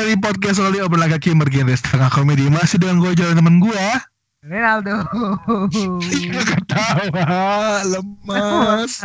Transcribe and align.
selamat 0.00 0.16
di 0.16 0.24
podcast 0.24 0.58
Oli 0.64 0.80
Obrolan 0.80 1.12
Kaki 1.12 1.36
Bergenre 1.36 1.76
Setengah 1.76 2.08
Komedi 2.08 2.48
Masih 2.48 2.80
dengan 2.80 3.04
gue 3.04 3.12
jalan 3.12 3.36
temen 3.36 3.60
gue 3.60 3.84
Ronaldo. 4.40 5.04
Ketawa, 6.48 7.84
lemas? 7.84 8.96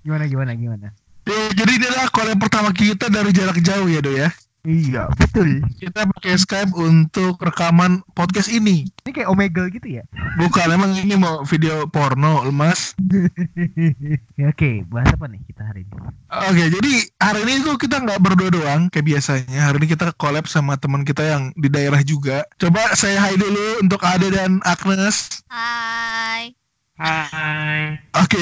Gimana 0.00 0.24
gimana 0.24 0.56
gimana? 0.56 0.96
ya, 1.28 1.44
Jadi 1.52 1.76
ini 1.76 1.84
adalah 1.92 2.08
yang 2.08 2.40
pertama 2.40 2.72
kita 2.72 3.12
dari 3.12 3.36
jarak 3.36 3.60
jauh 3.60 3.84
ya 3.84 4.00
Do 4.00 4.16
ya 4.16 4.32
Iya, 4.64 5.12
betul. 5.20 5.60
Kita 5.76 6.08
pakai 6.08 6.40
Skype 6.40 6.72
untuk 6.72 7.36
rekaman 7.36 8.00
podcast 8.16 8.48
ini 8.48 8.88
Ini 9.04 9.10
kayak 9.12 9.28
Omegle 9.28 9.68
gitu 9.68 10.00
ya? 10.00 10.02
Bukan, 10.40 10.72
emang 10.72 10.96
ini 10.96 11.20
mau 11.20 11.44
video 11.44 11.84
porno, 11.84 12.40
lemas 12.48 12.96
ya 14.40 14.48
Oke, 14.56 14.80
bahas 14.88 15.12
apa 15.12 15.28
nih 15.28 15.44
kita 15.52 15.68
hari 15.68 15.84
ini? 15.84 16.08
Oke, 16.48 16.64
jadi 16.80 16.92
hari 17.20 17.40
ini 17.44 17.52
tuh 17.60 17.76
kita 17.76 18.00
nggak 18.00 18.20
berdua 18.24 18.48
doang 18.48 18.88
kayak 18.88 19.04
biasanya. 19.04 19.68
Hari 19.68 19.84
ini 19.84 19.88
kita 19.92 20.16
collab 20.16 20.48
sama 20.48 20.80
teman 20.80 21.04
kita 21.04 21.20
yang 21.20 21.52
di 21.60 21.68
daerah 21.68 22.00
juga. 22.00 22.48
Coba 22.56 22.96
saya 22.96 23.20
hai 23.20 23.36
dulu 23.36 23.84
untuk 23.84 24.00
Ade 24.00 24.32
dan 24.32 24.64
Agnes. 24.64 25.44
Hai. 25.52 26.56
Hai. 26.96 28.00
Oke, 28.16 28.38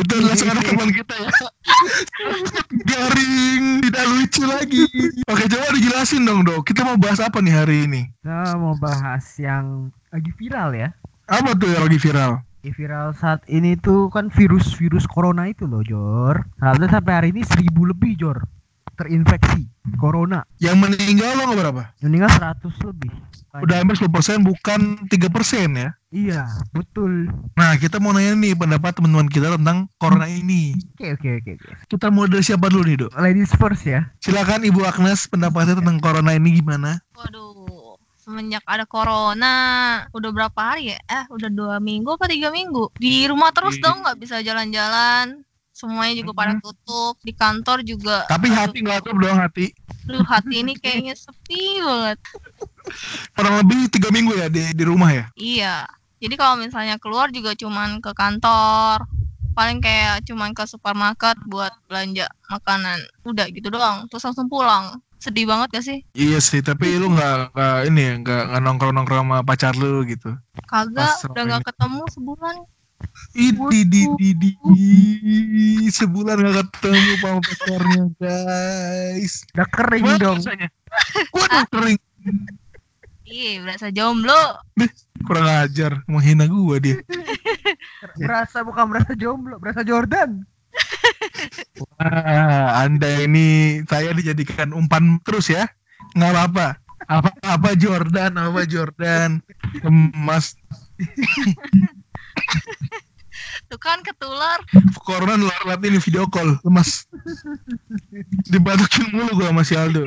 itu 0.00 0.12
adalah 0.16 0.34
sekarang 0.34 0.64
teman 0.64 0.90
kita 0.90 1.14
ya. 1.14 1.30
Garing, 2.96 3.84
tidak 3.84 4.04
lucu 4.08 4.42
lagi. 4.48 4.84
Oke, 5.28 5.44
coba 5.52 5.68
dijelasin 5.76 6.24
dong, 6.24 6.48
Dok. 6.48 6.64
Kita 6.64 6.80
mau 6.88 6.96
bahas 6.96 7.20
apa 7.20 7.44
nih 7.44 7.52
hari 7.52 7.76
ini? 7.84 8.08
Kita 8.24 8.56
mau 8.56 8.72
bahas 8.80 9.20
yang 9.36 9.92
lagi 10.08 10.32
viral 10.32 10.72
ya. 10.72 10.88
Apa 11.28 11.52
tuh 11.52 11.68
yang 11.76 11.84
lagi 11.84 12.00
viral? 12.00 12.40
Yang 12.64 12.74
viral 12.80 13.12
saat 13.12 13.44
ini 13.52 13.76
tuh 13.76 14.08
kan 14.08 14.32
virus-virus 14.32 15.04
corona 15.04 15.44
itu 15.44 15.68
loh, 15.68 15.84
Jor. 15.84 16.40
Sampai 16.56 16.88
sampai 16.88 17.12
hari 17.12 17.28
ini 17.36 17.44
seribu 17.44 17.84
lebih, 17.84 18.16
Jor. 18.16 18.40
Terinfeksi 18.96 19.68
corona. 20.00 20.48
Yang 20.56 20.88
meninggal 20.88 21.36
lo 21.36 21.52
berapa? 21.52 21.92
Meninggal 22.00 22.32
100 22.32 22.64
lebih. 22.80 23.12
Udah 23.56 23.80
hampir 23.80 23.96
10% 23.96 24.08
bukan 24.44 24.80
3% 25.08 25.72
ya. 25.72 25.90
Iya, 26.12 26.44
betul. 26.72 27.28
Nah, 27.56 27.76
kita 27.76 27.96
mau 27.96 28.12
nanya 28.12 28.36
nih 28.36 28.52
pendapat 28.52 28.96
teman-teman 28.96 29.28
kita 29.28 29.56
tentang 29.56 29.88
corona 29.96 30.28
ini. 30.28 30.76
Oke, 30.96 31.16
oke, 31.16 31.28
oke, 31.40 31.50
oke. 31.56 31.70
Kita 31.88 32.12
mau 32.12 32.28
dari 32.28 32.44
siapa 32.44 32.68
dulu 32.68 32.84
nih, 32.84 32.96
Dok? 33.04 33.10
Ladies 33.16 33.52
first 33.56 33.84
ya. 33.84 34.12
Silakan 34.20 34.64
Ibu 34.64 34.84
Agnes 34.84 35.24
pendapatnya 35.24 35.80
tentang 35.80 35.96
corona 36.00 36.36
ini 36.36 36.56
gimana? 36.56 37.00
Waduh. 37.16 37.96
Semenjak 38.16 38.66
ada 38.66 38.82
corona, 38.90 39.54
udah 40.10 40.30
berapa 40.34 40.58
hari 40.58 40.90
ya? 40.90 40.98
Eh, 41.06 41.24
udah 41.30 41.46
dua 41.46 41.76
minggu 41.78 42.10
apa 42.10 42.26
tiga 42.26 42.50
minggu? 42.50 42.90
Di 42.98 43.22
rumah 43.30 43.54
terus 43.54 43.78
Iya. 43.78 43.86
dong, 43.86 44.02
nggak 44.02 44.18
bisa 44.18 44.36
jalan-jalan. 44.42 45.46
Semuanya 45.70 46.18
juga 46.18 46.32
pada 46.34 46.58
tutup. 46.58 47.22
Di 47.22 47.30
kantor 47.30 47.86
juga. 47.86 48.26
Tapi 48.26 48.50
aduh, 48.50 48.58
hati 48.58 48.78
nggak 48.82 49.00
tutup 49.06 49.18
dong 49.22 49.38
hati. 49.38 49.70
Aduh, 50.10 50.24
hati 50.26 50.54
ini 50.58 50.72
kayaknya 50.74 51.14
sepi 51.14 51.78
banget. 51.84 52.18
Kurang 53.34 53.54
lebih 53.62 53.90
tiga 53.90 54.08
minggu 54.10 54.32
ya 54.36 54.46
di, 54.50 54.72
di 54.72 54.84
rumah 54.86 55.10
ya. 55.12 55.24
Iya. 55.36 55.76
Jadi 56.16 56.34
kalau 56.38 56.56
misalnya 56.56 56.96
keluar 56.96 57.28
juga 57.34 57.52
cuman 57.52 58.00
ke 58.00 58.12
kantor. 58.16 59.04
Paling 59.56 59.80
kayak 59.80 60.20
cuman 60.28 60.52
ke 60.52 60.68
supermarket 60.68 61.36
buat 61.48 61.72
belanja 61.88 62.28
makanan. 62.52 63.00
Udah 63.24 63.48
gitu 63.48 63.72
doang. 63.72 64.04
Terus 64.12 64.28
langsung 64.28 64.52
pulang. 64.52 65.00
Sedih 65.16 65.48
banget 65.48 65.68
gak 65.72 65.84
sih? 65.88 65.98
Iya 66.12 66.38
sih, 66.44 66.60
tapi 66.60 67.00
lu 67.00 67.08
nggak 67.08 67.56
nggak 67.56 67.76
ini 67.88 68.00
ya 68.04 68.14
nggak 68.20 68.42
nggak 68.52 68.62
nongkrong 68.62 68.94
nongkrong 68.94 69.24
sama 69.24 69.38
pacar 69.42 69.72
lu 69.72 70.04
gitu. 70.04 70.36
Kagak, 70.68 71.08
Pas 71.08 71.24
udah 71.32 71.42
rame 71.42 71.52
gak 71.56 71.64
ketemu 71.72 72.02
sebulan. 72.12 72.56
Idi 73.32 73.80
di 73.88 74.02
di 74.16 74.30
di 74.36 74.52
sebulan 75.88 76.36
nggak 76.36 76.68
ketemu 76.68 77.10
sama 77.16 77.40
pacarnya 77.40 78.02
guys. 78.20 79.34
Udah 79.56 79.68
kering 79.72 80.06
dong. 80.20 80.38
Waduh 81.32 81.64
kering. 81.72 81.98
Iya, 83.26 83.66
berasa 83.66 83.90
jomblo. 83.90 84.62
Kurang 85.26 85.66
ajar, 85.66 86.06
menghina 86.06 86.46
gua 86.46 86.78
dia. 86.78 87.02
Berasa 88.22 88.62
bukan 88.62 88.86
berasa 88.86 89.18
jomblo, 89.18 89.58
berasa 89.58 89.82
Jordan. 89.82 90.46
Wah, 91.82 92.86
anda 92.86 93.26
ini 93.26 93.82
saya 93.90 94.14
dijadikan 94.14 94.70
umpan 94.70 95.18
terus 95.26 95.50
ya. 95.50 95.66
Nggak 96.14 96.30
apa-apa. 96.30 96.68
Apa 97.10 97.30
apa 97.42 97.74
Jordan, 97.74 98.38
apa 98.38 98.62
Jordan. 98.62 99.42
Emas 99.82 100.54
Tuh 103.66 103.80
kan 103.82 103.98
ketular. 104.06 104.62
Corona 105.02 105.50
lewat 105.66 105.82
ini 105.82 105.98
video 105.98 106.30
call 106.30 106.54
lemas 106.62 107.10
dibatukin 108.46 109.10
mulu 109.10 109.42
gua 109.42 109.50
sama 109.50 109.62
si 109.66 109.74
Aldo 109.74 110.06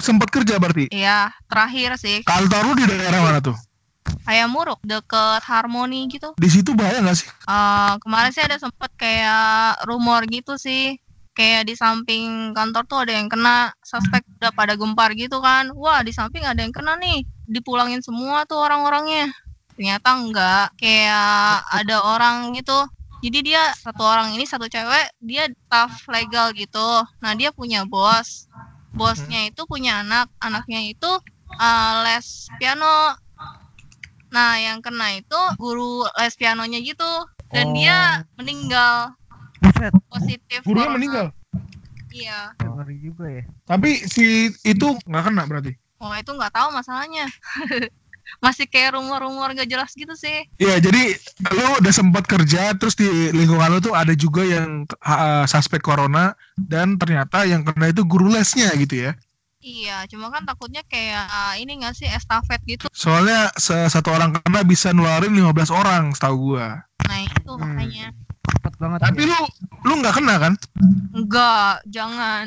sempat 0.00 0.28
kerja 0.30 0.58
berarti 0.58 0.90
Iya, 0.90 1.30
terakhir 1.46 1.98
sih 2.00 2.22
kantor 2.26 2.62
lu 2.70 2.72
di 2.78 2.84
daerah 2.90 3.20
mana 3.22 3.38
tuh 3.40 3.56
kayak 4.22 4.46
muruk 4.46 4.78
deket 4.86 5.42
harmoni 5.42 6.06
gitu. 6.06 6.30
di 6.38 6.48
situ 6.50 6.74
bahaya 6.78 7.02
nggak 7.02 7.18
sih 7.18 7.26
Eh 7.46 7.92
kemarin 8.02 8.30
sih 8.34 8.42
ada 8.42 8.58
sempet 8.58 8.90
kayak 8.98 9.78
rumor 9.86 10.26
gitu 10.26 10.58
sih. 10.58 10.98
Kayak 11.36 11.68
di 11.68 11.74
samping 11.76 12.56
kantor 12.56 12.82
tuh 12.88 12.98
ada 13.04 13.12
yang 13.12 13.28
kena 13.28 13.68
suspek 13.84 14.24
udah 14.40 14.50
pada 14.56 14.72
gempar 14.72 15.12
gitu 15.12 15.38
kan. 15.38 15.68
Wah, 15.76 16.00
di 16.00 16.10
samping 16.10 16.42
ada 16.48 16.58
yang 16.64 16.72
kena 16.72 16.96
nih. 16.96 17.22
Dipulangin 17.44 18.00
semua 18.00 18.48
tuh 18.48 18.56
orang-orangnya. 18.56 19.28
Ternyata 19.76 20.16
enggak. 20.16 20.66
Kayak 20.80 21.60
ada 21.70 21.96
orang 22.02 22.56
gitu. 22.56 22.88
Jadi 23.20 23.52
dia 23.52 23.68
satu 23.76 24.00
orang 24.00 24.32
ini 24.32 24.48
satu 24.48 24.64
cewek, 24.64 25.12
dia 25.20 25.44
staff 25.68 26.08
legal 26.08 26.56
gitu. 26.56 27.04
Nah, 27.20 27.32
dia 27.36 27.52
punya 27.52 27.84
bos. 27.84 28.48
Bosnya 28.96 29.40
itu 29.46 29.62
punya 29.68 30.00
anak, 30.00 30.26
anaknya 30.40 30.80
itu 30.82 31.10
eh, 31.54 31.94
les 32.02 32.26
piano. 32.56 33.14
Nah, 34.32 34.58
yang 34.58 34.80
kena 34.80 35.16
itu 35.16 35.40
guru 35.56 36.02
les 36.16 36.34
pianonya 36.34 36.80
gitu. 36.80 37.12
Dan 37.46 37.72
dia 37.72 38.26
meninggal 38.34 39.14
Buset, 39.62 39.92
positif. 40.10 40.60
gurunya 40.66 40.82
corona. 40.84 40.96
meninggal 40.98 41.26
Iya. 42.10 42.40
ngeri 42.58 42.96
juga 42.98 43.24
ya. 43.28 43.44
tapi 43.64 43.90
si 44.08 44.48
itu 44.64 44.86
nggak 45.04 45.24
kena 45.28 45.44
berarti 45.44 45.72
Wah, 45.96 46.16
itu 46.20 46.28
nggak 46.28 46.52
tahu 46.52 46.68
masalahnya. 46.72 47.24
Masih 48.38 48.66
kayak 48.66 48.94
rumor-rumor 48.94 49.52
gak 49.52 49.66
jelas 49.66 49.90
gitu 49.92 50.12
sih. 50.12 50.44
Iya 50.56 50.78
jadi 50.78 51.14
lu 51.50 51.78
udah 51.78 51.92
sempat 51.92 52.24
kerja 52.24 52.72
terus 52.72 52.92
di 52.92 53.06
lingkungan 53.30 53.68
lu 53.68 53.80
tuh 53.80 53.92
ada 53.92 54.12
juga 54.12 54.42
yang 54.42 54.82
uh, 55.00 55.44
suspek 55.44 55.80
corona 55.80 56.34
dan 56.56 56.96
ternyata 56.96 57.42
yang 57.42 57.62
kena 57.62 57.88
itu 57.88 58.02
guru 58.02 58.28
lesnya 58.28 58.70
gitu 58.74 59.08
ya 59.08 59.12
Iya, 59.58 60.06
cuma 60.06 60.30
kan 60.30 60.46
takutnya 60.46 60.86
kayak 60.86 61.26
ah, 61.26 61.58
ini 61.58 61.82
nggak 61.82 61.90
sih 61.92 62.06
estafet 62.06 62.62
gitu. 62.62 62.86
soalnya 62.94 63.50
satu 63.58 64.14
orang 64.14 64.38
kena 64.38 64.62
bisa 64.62 64.94
nularin 64.94 65.34
15 65.34 65.42
orang 65.68 66.14
setahu 66.14 66.54
gua 66.54 66.86
Nah, 67.02 67.18
itu 67.20 67.50
Hmm. 67.50 67.74
makanya. 67.74 68.06
Cepet 68.46 68.74
banget. 68.78 68.98
tapi 69.02 69.22
ya. 69.22 69.30
lu 69.34 69.38
lu 69.82 69.92
nggak 69.98 70.14
kena 70.14 70.34
kan 70.38 70.52
Enggak, 71.10 71.82
jangan. 71.88 72.46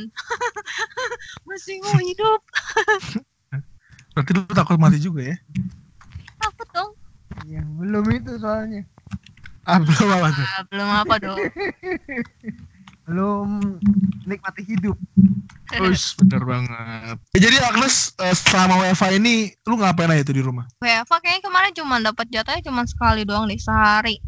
Masih 1.47 1.75
mau 1.81 1.99
hidup. 1.99 2.39
berarti 4.19 4.31
lu 4.35 4.43
takut 4.51 4.75
mati 4.75 4.99
juga 4.99 5.23
ya 5.23 5.37
Takut 6.39 6.67
dong. 6.71 6.91
Ya, 7.47 7.63
belum 7.63 8.05
itu 8.11 8.35
soalnya. 8.39 8.83
ah 9.63 9.79
belum 9.79 10.07
apa 10.11 10.27
tuh 10.31 10.45
Ah, 10.45 10.63
belum 10.67 10.89
apa 10.91 11.15
dong. 11.19 11.39
Belum 13.09 13.57
nikmati 14.21 14.61
hidup. 14.69 14.93
Uish, 15.81 16.13
bener 16.21 16.45
banget. 16.45 17.17
Ya, 17.33 17.39
jadi 17.49 17.57
Agnes 17.65 18.13
eh, 18.21 18.37
selama 18.37 18.85
WFA 18.85 19.17
ini 19.17 19.49
lu 19.65 19.81
ngapain 19.81 20.13
aja 20.13 20.21
tuh 20.21 20.37
di 20.37 20.45
rumah? 20.45 20.69
WFA 20.77 21.17
kayaknya 21.17 21.41
kemarin 21.41 21.73
cuma 21.73 21.97
dapat 21.97 22.29
jatahnya 22.29 22.69
cuma 22.69 22.85
sekali 22.85 23.25
doang 23.25 23.49
deh 23.49 23.57
sehari. 23.57 24.21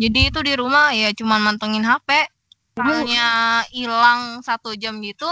Jadi 0.00 0.32
itu 0.32 0.40
di 0.40 0.56
rumah 0.56 0.96
ya 0.96 1.12
cuma 1.12 1.36
mantengin 1.36 1.84
HP. 1.84 2.32
Misalnya 2.74 3.28
hilang 3.68 4.40
satu 4.40 4.72
jam 4.72 5.04
gitu, 5.04 5.28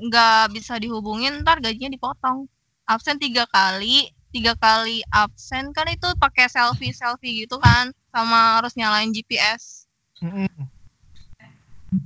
nggak 0.00 0.50
bisa 0.56 0.80
dihubungin, 0.80 1.44
ntar 1.44 1.60
gajinya 1.60 1.92
dipotong. 1.92 2.48
Absen 2.88 3.20
tiga 3.20 3.44
kali, 3.52 4.08
tiga 4.32 4.56
kali 4.56 5.04
absen 5.12 5.76
kan 5.76 5.84
itu 5.92 6.08
pakai 6.16 6.48
selfie 6.48 6.96
selfie 6.96 7.44
gitu 7.44 7.60
kan, 7.60 7.92
sama 8.08 8.56
harus 8.56 8.72
nyalain 8.72 9.12
GPS, 9.12 9.84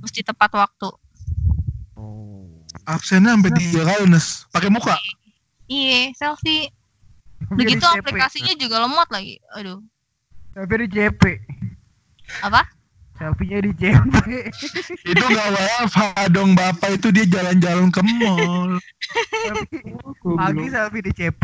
mesti 0.03 0.19
tepat 0.27 0.51
waktu. 0.51 0.91
Oh. 1.95 2.51
Absennya 2.83 3.39
sampai 3.39 3.51
tiga 3.55 3.81
kali 3.87 4.11
Nes. 4.11 4.43
Pakai 4.51 4.67
muka. 4.67 4.99
Iya, 5.71 6.11
selfie. 6.19 6.67
Di 7.55 7.63
gitu 7.63 7.83
CP. 7.87 8.03
aplikasinya 8.03 8.53
juga 8.59 8.83
lemot 8.83 9.07
lagi. 9.07 9.39
Aduh. 9.55 9.79
Selfie 10.51 10.83
di 10.83 10.87
CP. 10.91 11.23
Apa? 12.43 12.67
Selfie-nya 13.13 13.59
di 13.61 13.71
CP. 13.77 14.15
Itu 15.13 15.23
gak 15.23 15.49
WFH 15.53 15.99
dong 16.33 16.57
bapak 16.57 16.97
itu 16.97 17.13
dia 17.13 17.25
jalan-jalan 17.29 17.93
ke 17.93 18.01
mall. 18.01 18.81
Pagi 20.37 20.65
selfie 20.73 21.05
di 21.05 21.11
CP, 21.13 21.43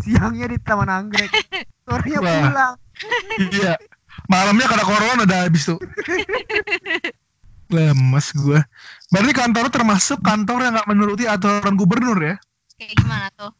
siangnya 0.00 0.48
di 0.48 0.56
Taman 0.56 0.88
Anggrek. 0.88 1.28
Sorenya 1.84 2.18
Wah. 2.24 2.32
pulang. 2.48 2.74
iya. 3.52 3.74
Malamnya 4.30 4.66
karena 4.70 4.84
corona 4.88 5.22
udah 5.28 5.40
habis 5.44 5.68
tuh. 5.68 5.78
Lemes 7.72 8.26
gua. 8.36 8.60
Berarti 9.12 9.32
kantor 9.32 9.66
termasuk 9.68 10.18
kantor 10.24 10.58
yang 10.64 10.76
gak 10.80 10.88
menuruti 10.88 11.24
aturan 11.28 11.76
gubernur 11.76 12.16
ya? 12.20 12.36
Kayak 12.80 12.96
gimana 13.00 13.28
tuh? 13.36 13.52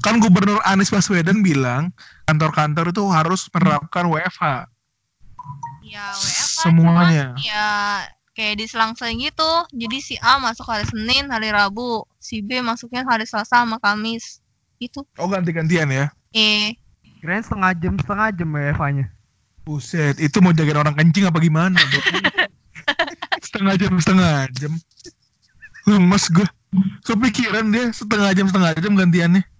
Kan 0.00 0.16
gubernur 0.24 0.64
Anies 0.64 0.88
Baswedan 0.88 1.44
bilang 1.44 1.92
kantor-kantor 2.24 2.96
itu 2.96 3.04
harus 3.12 3.48
menerapkan 3.52 4.08
WFH. 4.08 4.75
Ya 5.86 6.10
WFH 6.18 6.66
Semuanya. 6.66 7.30
cuman 7.30 7.46
ya 7.46 7.66
kayak 8.34 8.58
diselang-seling 8.58 9.30
gitu. 9.30 9.50
Jadi 9.70 9.98
si 10.02 10.14
A 10.18 10.42
masuk 10.42 10.66
hari 10.66 10.82
Senin, 10.84 11.30
hari 11.30 11.54
Rabu, 11.54 12.02
si 12.18 12.42
B 12.42 12.58
masuknya 12.60 13.06
hari 13.06 13.24
Selasa 13.24 13.62
sama 13.62 13.78
Kamis. 13.78 14.42
Itu. 14.82 15.06
Oh 15.16 15.30
ganti-gantian 15.30 15.88
ya? 15.88 16.10
Eh, 16.34 16.76
Kirain 17.22 17.40
setengah 17.40 17.72
jam 17.80 17.94
setengah 17.96 18.28
jam 18.34 18.48
WFH-nya. 18.52 19.06
Buset, 19.66 20.20
itu 20.22 20.38
mau 20.38 20.54
jagain 20.54 20.78
orang 20.78 20.94
kencing 20.94 21.26
apa 21.26 21.38
gimana? 21.42 21.74
Bro? 21.74 22.00
setengah 23.46 23.74
jam, 23.80 23.92
setengah 23.98 24.46
jam. 24.54 24.72
Lemes 25.86 26.24
gue. 26.30 26.46
Kepikiran 27.06 27.72
dia 27.72 27.88
setengah 27.94 28.30
jam, 28.36 28.46
setengah 28.50 28.70
jam 28.78 28.92
gantiannya. 28.94 29.42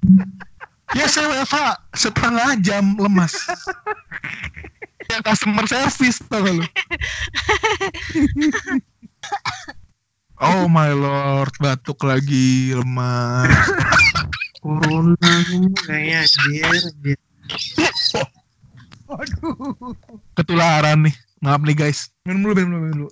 Ya 0.94 1.10
saya 1.10 1.42
WFH 1.42 1.90
setengah 1.98 2.62
jam 2.62 2.94
lemas. 2.94 3.34
Yang 5.10 5.22
customer 5.22 5.64
service 5.66 6.18
tau 6.26 6.42
gak 6.42 6.54
lu? 6.60 6.64
Oh 10.36 10.68
my 10.68 10.92
lord, 10.92 11.52
batuk 11.58 12.04
lagi, 12.04 12.76
lemas. 12.76 13.48
Corona 14.60 15.32
kayaknya 15.86 16.26
anjir. 16.26 17.16
Waduh. 19.06 19.94
Ketularan 20.34 21.06
nih. 21.06 21.14
Maaf 21.40 21.62
nih 21.62 21.76
guys. 21.78 22.10
Minum 22.26 22.50
dulu, 22.50 22.52
minum 22.58 22.68
dulu, 22.68 22.80
minum 22.82 22.96
dulu. 23.06 23.10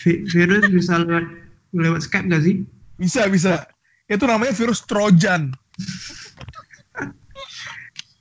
Vi- 0.00 0.24
Virus 0.26 0.64
bisa 0.72 0.98
lewat 0.98 1.26
lewat 1.74 2.00
Skype 2.06 2.26
gak 2.32 2.42
sih? 2.42 2.64
Bisa, 2.96 3.26
bisa. 3.28 3.66
Itu 4.08 4.24
namanya 4.24 4.54
virus 4.54 4.84
Trojan. 4.86 5.52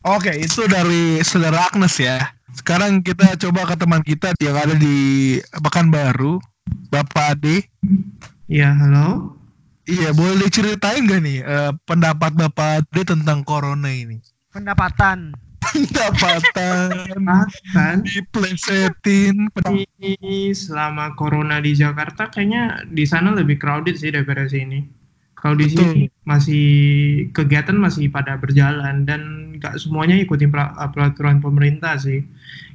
Oke, 0.03 0.35
itu 0.35 0.67
dari 0.67 1.23
saudara 1.23 1.69
Agnes 1.71 1.95
ya. 1.95 2.32
Sekarang 2.53 3.01
kita 3.01 3.33
coba 3.41 3.65
ke 3.65 3.75
teman 3.75 4.05
kita 4.05 4.37
yang 4.37 4.53
ada 4.53 4.77
di 4.77 5.37
Pekanbaru, 5.57 6.37
Bapak 6.93 7.37
Ade. 7.37 7.65
Iya, 8.45 8.77
halo. 8.77 9.33
Iya, 9.89 10.13
boleh 10.13 10.47
diceritain 10.47 11.03
gak 11.09 11.21
nih 11.25 11.41
eh, 11.43 11.71
pendapat 11.89 12.37
Bapak 12.37 12.85
Ade 12.85 13.01
tentang 13.03 13.41
corona 13.41 13.89
ini? 13.89 14.21
Pendapatan. 14.53 15.33
Pendapatan 15.73 17.09
Bahkan 17.17 17.95
diplesetin. 18.05 19.49
ini 19.73 20.53
selama 20.53 21.17
corona 21.17 21.57
di 21.57 21.73
Jakarta 21.73 22.29
kayaknya 22.29 22.85
di 22.85 23.09
sana 23.09 23.33
lebih 23.33 23.57
crowded 23.57 23.97
sih 23.97 24.13
daripada 24.13 24.45
sini. 24.45 24.85
Kalau 25.33 25.59
di 25.59 25.67
sini 25.67 26.07
masih 26.23 26.67
kegiatan 27.35 27.75
masih 27.75 28.07
pada 28.07 28.39
berjalan 28.39 29.03
dan 29.03 29.51
nggak 29.63 29.79
semuanya 29.79 30.19
ikutin 30.19 30.51
pra- 30.51 30.75
peraturan 30.91 31.39
pemerintah 31.39 31.95
sih. 31.95 32.19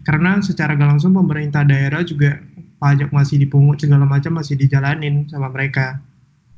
Karena 0.08 0.40
secara 0.40 0.72
gak 0.72 0.96
langsung 0.96 1.12
pemerintah 1.12 1.68
daerah 1.68 2.00
juga 2.00 2.40
pajak 2.80 3.12
masih 3.12 3.44
dipungut 3.44 3.76
segala 3.76 4.08
macam 4.08 4.40
masih 4.40 4.56
dijalanin 4.56 5.28
sama 5.28 5.52
mereka. 5.52 6.00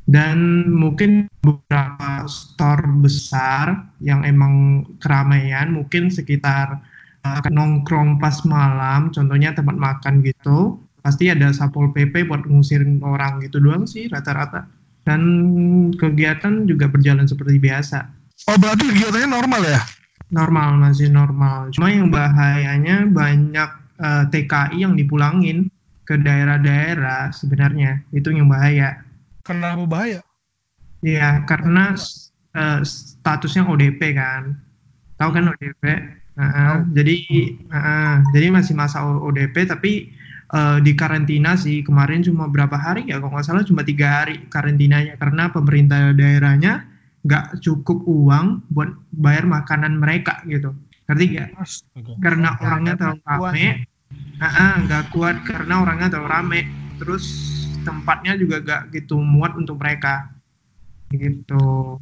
Dan 0.06 0.70
mungkin 0.70 1.26
beberapa 1.42 2.30
store 2.30 2.86
besar 3.02 3.90
yang 3.98 4.22
emang 4.22 4.86
keramaian 5.02 5.74
mungkin 5.74 6.14
sekitar 6.14 6.78
uh, 7.26 7.42
nongkrong 7.50 8.22
pas 8.22 8.38
malam, 8.46 9.10
contohnya 9.10 9.50
tempat 9.50 9.74
makan 9.74 10.22
gitu, 10.22 10.78
pasti 11.02 11.26
ada 11.26 11.50
satpol 11.50 11.90
pp 11.90 12.22
buat 12.26 12.46
ngusirin 12.46 13.02
orang 13.02 13.42
gitu 13.42 13.58
doang 13.58 13.82
sih 13.82 14.06
rata-rata. 14.06 14.70
Dan 15.02 15.22
kegiatan 15.98 16.70
juga 16.70 16.86
berjalan 16.86 17.26
seperti 17.26 17.58
biasa, 17.58 18.20
Oh, 18.48 18.56
berarti 18.56 18.88
kegiatannya 18.88 19.28
normal 19.28 19.62
ya? 19.68 19.80
Normal 20.30 20.78
masih 20.78 21.10
normal. 21.10 21.74
Cuma 21.74 21.90
yang 21.90 22.08
bahayanya 22.08 23.06
banyak 23.10 23.70
eh, 23.98 24.24
TKI 24.30 24.78
yang 24.86 24.94
dipulangin 24.94 25.68
ke 26.06 26.18
daerah-daerah 26.18 27.30
sebenarnya 27.30 28.02
itu 28.10 28.34
yang 28.34 28.50
bahaya. 28.50 29.02
Kenapa 29.46 29.82
bahaya? 29.86 30.22
Iya, 31.02 31.44
karena 31.44 31.94
eh, 32.54 32.80
statusnya 32.86 33.66
ODP 33.66 34.00
kan. 34.14 34.54
Tahu 35.18 35.30
kan 35.30 35.52
ODP? 35.52 35.84
Heeh, 36.40 36.76
jadi 36.96 37.16
heeh, 37.68 38.14
jadi 38.32 38.46
masih 38.48 38.72
masa 38.72 39.04
ODP 39.04 39.68
tapi 39.68 40.08
eh, 40.50 40.78
di 40.80 40.92
karantina 40.96 41.58
sih 41.58 41.84
kemarin 41.84 42.24
cuma 42.24 42.48
berapa 42.48 42.74
hari 42.78 43.10
ya 43.10 43.20
kalau 43.20 43.36
nggak 43.36 43.44
salah 43.44 43.66
cuma 43.66 43.84
tiga 43.84 44.22
hari 44.22 44.48
karantinanya 44.48 45.20
karena 45.20 45.52
pemerintah 45.52 46.16
daerahnya 46.16 46.89
nggak 47.20 47.60
cukup 47.60 48.00
uang 48.08 48.64
buat 48.72 48.90
bayar 49.12 49.44
makanan 49.44 50.00
mereka 50.00 50.40
gitu. 50.48 50.72
Ngerti 51.08 51.24
nggak? 51.36 51.48
Karena 52.22 52.56
orangnya 52.60 52.94
terlalu 52.96 53.20
rame. 53.24 53.68
Heeh, 54.40 54.72
nggak 54.88 55.04
kuat 55.12 55.36
karena 55.44 55.74
orangnya 55.84 56.08
terlalu 56.08 56.30
rame. 56.32 56.60
Terus 56.96 57.24
tempatnya 57.84 58.36
juga 58.36 58.60
nggak 58.60 58.82
gitu 58.96 59.20
muat 59.20 59.56
untuk 59.56 59.76
mereka. 59.80 60.32
Gitu. 61.12 61.98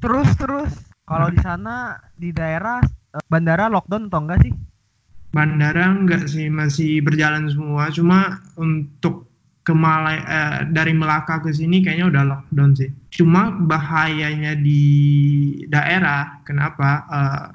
Terus 0.00 0.28
terus 0.38 0.72
kalau 1.04 1.28
di 1.28 1.38
sana 1.42 1.98
di 2.14 2.30
daerah 2.30 2.78
eh, 2.86 3.24
bandara 3.26 3.66
lockdown 3.66 4.06
atau 4.08 4.20
enggak 4.22 4.40
sih? 4.46 4.52
Bandara 5.30 5.90
enggak 5.90 6.26
sih 6.30 6.46
masih 6.50 7.02
berjalan 7.02 7.50
semua. 7.50 7.90
Cuma 7.90 8.42
untuk 8.58 9.29
ke 9.70 9.74
Malai 9.78 10.18
eh, 10.18 10.58
dari 10.74 10.90
Melaka 10.90 11.38
ke 11.38 11.54
sini 11.54 11.78
kayaknya 11.78 12.10
udah 12.10 12.22
lockdown 12.26 12.74
sih. 12.74 12.90
Cuma 13.14 13.54
bahayanya 13.54 14.58
di 14.58 14.82
daerah 15.70 16.42
kenapa? 16.42 17.06
Eh, 17.06 17.46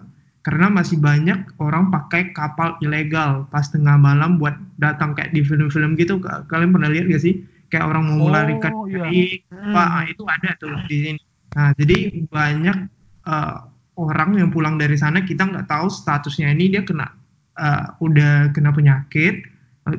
karena 0.46 0.70
masih 0.70 1.02
banyak 1.02 1.58
orang 1.58 1.90
pakai 1.90 2.30
kapal 2.32 2.78
ilegal 2.80 3.50
pas 3.50 3.66
tengah 3.68 3.98
malam 3.98 4.38
buat 4.40 4.56
datang 4.78 5.12
kayak 5.12 5.36
di 5.36 5.44
film-film 5.44 6.00
gitu. 6.00 6.22
Ka- 6.24 6.48
Kalian 6.48 6.72
pernah 6.72 6.88
lihat 6.88 7.12
gak 7.12 7.20
sih? 7.20 7.44
Kayak 7.68 7.90
orang 7.92 8.04
mau 8.08 8.16
Oh, 8.16 8.30
melarikan 8.30 8.72
iya. 8.88 9.10
diri. 9.10 9.42
Pak, 9.50 9.88
ah, 9.90 10.04
itu 10.06 10.24
ada 10.24 10.50
tuh 10.56 10.72
di 10.86 10.98
sini. 11.02 11.22
Nah, 11.58 11.74
jadi 11.74 11.98
banyak 12.30 12.78
eh, 13.26 13.58
orang 13.98 14.30
yang 14.38 14.50
pulang 14.54 14.78
dari 14.78 14.96
sana 14.96 15.26
kita 15.26 15.50
nggak 15.50 15.66
tahu 15.66 15.90
statusnya 15.90 16.54
ini 16.54 16.78
dia 16.78 16.86
kena 16.86 17.10
eh, 17.58 17.84
udah 18.00 18.54
kena 18.54 18.70
penyakit, 18.70 19.42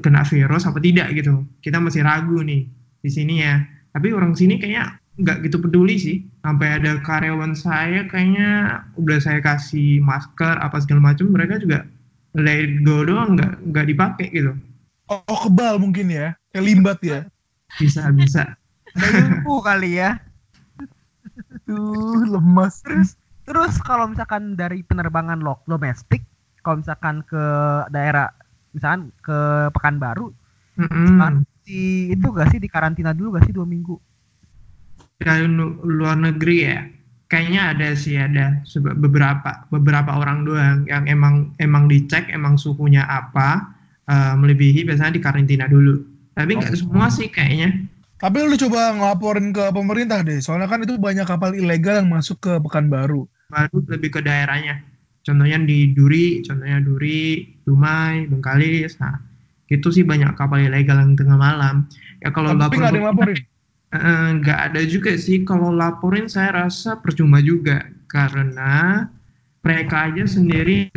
kena 0.02 0.26
virus 0.26 0.66
apa 0.66 0.78
tidak 0.82 1.14
gitu. 1.14 1.46
Kita 1.62 1.78
masih 1.78 2.02
ragu 2.02 2.42
nih 2.42 2.66
di 3.00 3.10
sini 3.10 3.42
ya. 3.42 3.62
Tapi 3.94 4.12
orang 4.12 4.34
sini 4.34 4.58
kayaknya 4.58 4.98
nggak 5.16 5.46
gitu 5.46 5.62
peduli 5.62 5.96
sih. 5.96 6.26
Sampai 6.42 6.78
ada 6.82 6.98
karyawan 7.02 7.54
saya 7.54 8.06
kayaknya 8.06 8.82
udah 8.98 9.18
saya 9.18 9.38
kasih 9.42 10.02
masker 10.02 10.58
apa 10.62 10.78
segala 10.82 11.12
macam, 11.12 11.30
mereka 11.30 11.58
juga 11.58 11.86
let 12.36 12.84
go 12.84 13.02
doang 13.06 13.34
nggak 13.38 13.52
nggak 13.72 13.86
dipakai 13.88 14.28
gitu. 14.30 14.52
Oh, 15.06 15.22
oh, 15.30 15.38
kebal 15.46 15.78
mungkin 15.78 16.10
ya? 16.10 16.34
Kayak 16.50 16.66
limbat 16.66 16.98
ya? 17.00 17.20
Bisa 17.78 18.10
bisa. 18.10 18.58
Ada 18.98 19.08
ilmu 19.22 19.62
kali 19.62 20.02
ya. 20.02 20.18
Tuh, 21.62 22.26
lemas. 22.26 22.82
Terus 22.82 23.14
terus 23.46 23.78
kalau 23.86 24.10
misalkan 24.10 24.58
dari 24.58 24.82
penerbangan 24.82 25.38
lok 25.38 25.62
domestik, 25.70 26.26
kalau 26.66 26.82
misalkan 26.82 27.22
ke 27.22 27.44
daerah 27.94 28.34
misalkan 28.76 29.02
ke 29.24 29.38
Pekanbaru, 29.74 30.26
Mm-mm. 30.80 31.16
kan 31.20 31.34
di 31.66 32.12
itu 32.14 32.26
gak 32.36 32.48
sih 32.52 32.60
di 32.64 32.68
karantina 32.74 33.10
dulu 33.16 33.28
gak 33.38 33.44
sih 33.48 33.54
dua 33.56 33.66
minggu? 33.68 33.96
dari 35.20 35.44
luar 35.98 36.16
negeri 36.20 36.56
ya 36.68 36.78
kayaknya 37.30 37.60
ada 37.74 37.88
sih 37.96 38.16
ada 38.20 38.44
beberapa 39.04 39.50
beberapa 39.72 40.12
orang 40.20 40.38
doang 40.46 40.78
yang 40.86 41.04
emang 41.10 41.34
emang 41.58 41.84
dicek 41.90 42.30
emang 42.30 42.54
suhunya 42.60 43.02
apa 43.08 43.48
eh, 44.06 44.34
melebihi 44.40 44.86
biasanya 44.88 45.16
di 45.16 45.22
karantina 45.24 45.66
dulu 45.66 45.94
tapi 46.36 46.50
nggak 46.60 46.76
semua 46.76 47.08
sih 47.08 47.28
kayaknya 47.32 47.88
Tapi 48.22 48.38
lu 48.48 48.56
coba 48.62 48.80
ngelaporin 48.96 49.46
ke 49.56 49.64
pemerintah 49.76 50.18
deh, 50.28 50.38
soalnya 50.44 50.68
kan 50.72 50.80
itu 50.84 50.94
banyak 51.06 51.26
kapal 51.32 51.50
ilegal 51.60 51.94
yang 52.00 52.08
masuk 52.16 52.36
ke 52.44 52.52
Pekanbaru. 52.64 53.22
baru 53.52 53.78
lebih 53.92 54.10
ke 54.18 54.20
daerahnya 54.26 54.74
contohnya 55.26 55.58
di 55.66 55.90
Duri 55.90 56.46
contohnya 56.46 56.78
Duri 56.78 57.42
Dumai 57.66 58.30
Bengkalis 58.30 59.02
nah 59.02 59.18
itu 59.66 59.88
sih 59.90 60.06
banyak 60.06 60.38
kapal 60.38 60.62
ilegal 60.62 61.02
yang 61.02 61.18
tengah 61.18 61.38
malam. 61.38 61.90
Ya 62.22 62.30
kalau 62.30 62.54
Tapi 62.54 62.78
lapor 62.78 62.78
nggak 62.78 62.90
ada 62.90 62.98
yang 62.98 63.08
laporin. 63.10 63.38
Nggak 64.42 64.60
ada 64.70 64.80
juga 64.86 65.10
sih. 65.14 65.42
Kalau 65.46 65.70
laporin 65.72 66.26
saya 66.26 66.66
rasa 66.66 66.98
percuma 66.98 67.38
juga 67.42 67.86
karena 68.10 69.06
mereka 69.62 70.10
aja 70.10 70.26
sendiri 70.26 70.90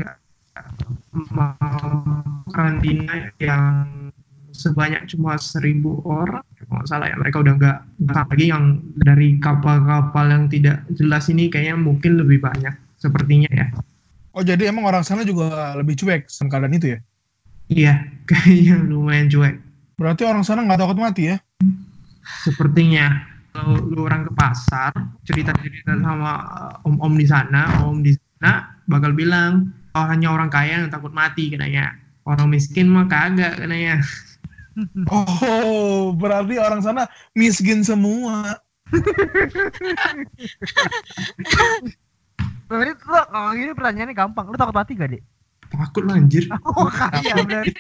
mau 1.34 2.22
karantina 2.54 3.34
yang 3.42 4.12
sebanyak 4.54 5.06
cuma 5.10 5.38
seribu 5.38 6.02
orang. 6.06 6.44
Kalau 6.60 6.82
nggak 6.82 6.90
salah 6.90 7.08
ya 7.10 7.16
mereka 7.18 7.38
udah 7.42 7.54
nggak 7.56 7.78
nggak 8.04 8.26
lagi 8.30 8.46
yang 8.52 8.66
dari 9.00 9.30
kapal-kapal 9.42 10.26
yang 10.28 10.46
tidak 10.52 10.84
jelas 10.94 11.26
ini 11.32 11.48
kayaknya 11.48 11.80
mungkin 11.80 12.20
lebih 12.20 12.44
banyak 12.44 12.76
sepertinya 13.00 13.48
ya 13.48 13.72
Oh 14.34 14.46
jadi 14.46 14.70
emang 14.70 14.86
orang 14.86 15.02
sana 15.02 15.26
juga 15.26 15.74
lebih 15.74 15.98
cuek 15.98 16.30
sama 16.30 16.54
keadaan 16.54 16.78
itu 16.78 16.88
ya? 16.96 17.00
iya 17.70 17.94
kayaknya 18.30 18.82
lumayan 18.86 19.30
cuek 19.30 19.58
Berarti 20.00 20.24
orang 20.24 20.48
sana 20.48 20.64
nggak 20.64 20.80
takut 20.80 20.98
mati 20.98 21.34
ya? 21.34 21.38
sepertinya 22.46 23.26
kalau 23.50 23.82
lu 23.82 24.06
orang 24.06 24.30
ke 24.30 24.32
pasar 24.38 24.94
cerita-cerita 25.26 25.98
sama 25.98 26.46
uh, 26.46 26.88
om-om 26.88 27.18
di 27.18 27.26
sana 27.26 27.90
om 27.90 28.06
di 28.06 28.14
sana 28.14 28.70
bakal 28.86 29.18
bilang 29.18 29.74
oh 29.98 30.06
hanya 30.06 30.30
orang 30.30 30.54
kaya 30.54 30.86
yang 30.86 30.94
takut 30.94 31.10
mati 31.10 31.50
katanya 31.50 31.98
orang 32.30 32.54
miskin 32.54 32.86
mah 32.86 33.10
kagak 33.10 33.58
katanya 33.58 33.98
Oh 35.12 36.16
berarti 36.16 36.56
orang 36.56 36.80
sana 36.80 37.04
miskin 37.36 37.84
semua. 37.84 38.64
Berarti 42.70 42.92
tuh 43.02 43.10
kalau 43.10 43.52
gini 43.58 43.74
pertanyaannya 43.74 44.16
gampang. 44.16 44.46
Lu 44.48 44.56
takut 44.56 44.76
mati 44.78 44.94
gak, 44.94 45.10
Dek? 45.18 45.24
takut 45.70 46.02
lu 46.02 46.12
anjir 46.18 46.50
Oh, 46.70 46.90
kaya 46.90 47.34
berarti. 47.46 47.74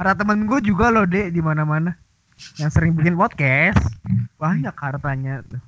Ada 0.00 0.12
temen 0.16 0.48
gue 0.48 0.60
juga 0.64 0.88
loh, 0.88 1.04
Dek, 1.04 1.32
di 1.32 1.40
mana-mana. 1.44 1.92
Yang 2.56 2.70
sering 2.72 2.96
bikin 2.96 3.16
podcast. 3.20 3.80
Banyak 4.40 4.72
hartanya 4.72 5.44
tuh. 5.44 5.60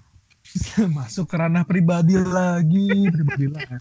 Masuk 0.96 1.28
ke 1.28 1.36
ranah 1.36 1.64
pribadi 1.68 2.16
lagi, 2.16 3.08
pribadi 3.12 3.46
lagi. 3.52 3.76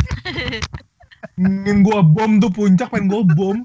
Ingin 1.38 1.86
gua 1.86 2.02
bom 2.02 2.42
tuh 2.42 2.50
puncak 2.52 2.90
pengen 2.92 3.08
gua 3.08 3.24
bom. 3.24 3.58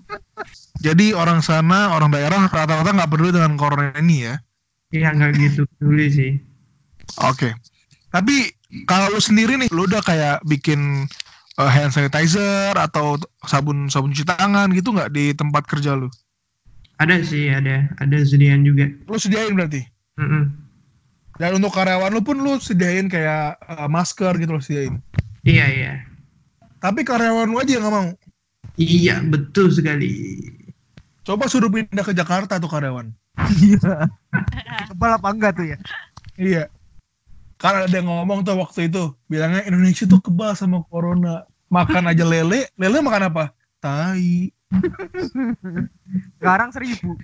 Jadi 0.80 1.16
orang 1.16 1.40
sana, 1.40 1.90
orang 1.96 2.12
daerah 2.12 2.46
rata-rata 2.46 2.92
nggak 2.92 3.10
peduli 3.10 3.32
dengan 3.34 3.56
corona 3.58 3.96
ini 3.98 4.28
ya. 4.28 4.34
iya 4.94 5.10
nggak 5.10 5.34
gitu 5.34 5.66
peduli 5.76 6.06
sih 6.08 6.32
Oke. 7.26 7.50
Tapi 8.14 8.54
kalau 8.84 9.08
lu 9.08 9.20
sendiri 9.22 9.56
nih, 9.56 9.72
lu 9.72 9.88
udah 9.88 10.04
kayak 10.04 10.44
bikin 10.44 11.08
uh, 11.56 11.70
hand 11.70 11.90
sanitizer 11.90 12.76
atau 12.76 13.16
sabun 13.48 13.88
sabun 13.88 14.12
cuci 14.12 14.28
tangan 14.28 14.68
gitu 14.76 14.92
nggak 14.92 15.08
di 15.08 15.32
tempat 15.32 15.64
kerja 15.64 15.96
lu? 15.96 16.12
ada 16.96 17.20
sih 17.20 17.52
ada 17.52 17.92
ada 18.00 18.16
sediaan 18.24 18.64
juga 18.64 18.88
Lu 19.04 19.20
sediain 19.20 19.52
berarti? 19.52 19.84
Mm-mm. 20.16 20.48
Dan 21.36 21.60
untuk 21.60 21.76
karyawan 21.76 22.08
lu 22.08 22.24
pun 22.24 22.40
lu 22.40 22.56
sediain 22.56 23.04
kayak 23.06 23.60
uh, 23.68 23.84
masker 23.84 24.32
gitu 24.40 24.56
lu 24.56 24.62
sediain. 24.64 24.96
iya 25.44 25.68
iya 25.68 25.92
Tapi 26.80 27.04
karyawan 27.04 27.48
lu 27.48 27.60
aja 27.60 27.76
yang 27.76 27.84
nggak 27.84 27.94
mau. 27.94 28.08
iya 28.76 29.20
betul 29.20 29.68
sekali 29.68 30.08
Coba 31.20 31.50
suruh 31.50 31.68
pindah 31.68 32.06
ke 32.06 32.14
Jakarta 32.14 32.56
tuh 32.56 32.70
karyawan. 32.70 33.10
Iya. 33.60 34.08
Kebal 34.88 35.10
apa 35.18 35.28
enggak 35.28 35.52
tuh 35.58 35.66
ya? 35.66 35.78
Iya. 36.38 36.62
Karena 37.56 37.88
ada 37.88 37.96
yang 37.96 38.08
ngomong 38.08 38.44
tuh 38.44 38.56
waktu 38.60 38.92
itu, 38.92 39.16
bilangnya 39.32 39.64
Indonesia 39.64 40.04
tuh 40.04 40.20
kebal 40.20 40.52
sama 40.52 40.84
corona. 40.92 41.48
Makan 41.72 42.12
aja 42.12 42.22
lele, 42.22 42.68
lele 42.76 42.98
makan 43.00 43.32
apa? 43.32 43.44
Tai. 43.80 44.52
Sekarang 46.38 46.70
seribu. 46.70 47.16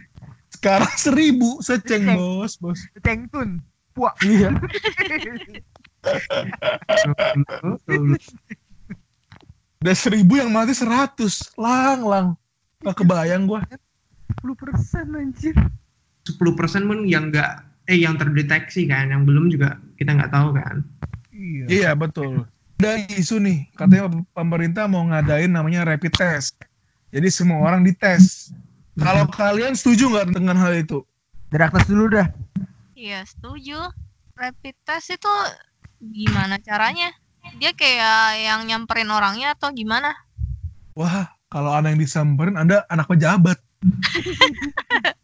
Sekarang 0.53 0.93
seribu, 0.97 1.51
seceng 1.61 2.05
Seceng. 2.09 2.17
bos, 2.17 2.53
bos. 2.61 2.81
Cengtun. 3.05 3.61
Puak. 3.93 4.17
Iya. 4.25 4.57
Udah 9.85 9.97
seribu 9.97 10.41
yang 10.41 10.49
mati 10.49 10.73
seratus, 10.73 11.53
lang 11.61 12.01
lang. 12.07 12.27
Gak 12.81 13.05
kebayang 13.05 13.45
gua. 13.47 13.63
10 14.43 14.55
persen 14.57 15.07
anjir. 15.13 15.55
10% 16.25 16.89
pun 16.89 17.05
yang 17.05 17.29
nggak 17.35 17.72
eh 17.91 17.99
yang 17.99 18.15
terdeteksi 18.15 18.87
kan 18.87 19.11
yang 19.11 19.27
belum 19.27 19.51
juga 19.51 19.79
kita 19.99 20.15
nggak 20.15 20.33
tahu 20.33 20.55
kan 20.55 20.85
Iya. 21.43 21.65
Iya 21.67 21.91
betul. 21.97 22.47
Ada 22.79 22.99
isu 23.15 23.39
nih, 23.39 23.71
katanya 23.79 24.11
pemerintah 24.35 24.85
mau 24.91 25.07
ngadain 25.07 25.51
namanya 25.51 25.87
rapid 25.87 26.13
test. 26.15 26.59
Jadi 27.15 27.29
semua 27.31 27.63
orang 27.63 27.87
dites. 27.87 28.51
Kalau 28.99 29.25
kalian 29.31 29.73
setuju 29.73 30.11
nggak 30.11 30.35
dengan 30.35 30.59
hal 30.59 30.75
itu? 30.77 31.07
Dari 31.49 31.63
atas 31.63 31.87
dulu 31.87 32.11
dah. 32.11 32.27
Iya, 32.99 33.23
setuju. 33.25 33.79
Rapid 34.35 34.77
test 34.83 35.15
itu 35.15 35.35
gimana 36.03 36.59
caranya? 36.59 37.15
Dia 37.59 37.71
kayak 37.75 38.43
yang 38.43 38.61
nyamperin 38.67 39.11
orangnya 39.11 39.55
atau 39.55 39.71
gimana? 39.71 40.11
Wah, 40.99 41.39
kalau 41.47 41.71
ada 41.71 41.91
yang 41.91 42.03
disamperin, 42.03 42.59
Anda 42.59 42.83
anak 42.91 43.07
pejabat. 43.07 43.59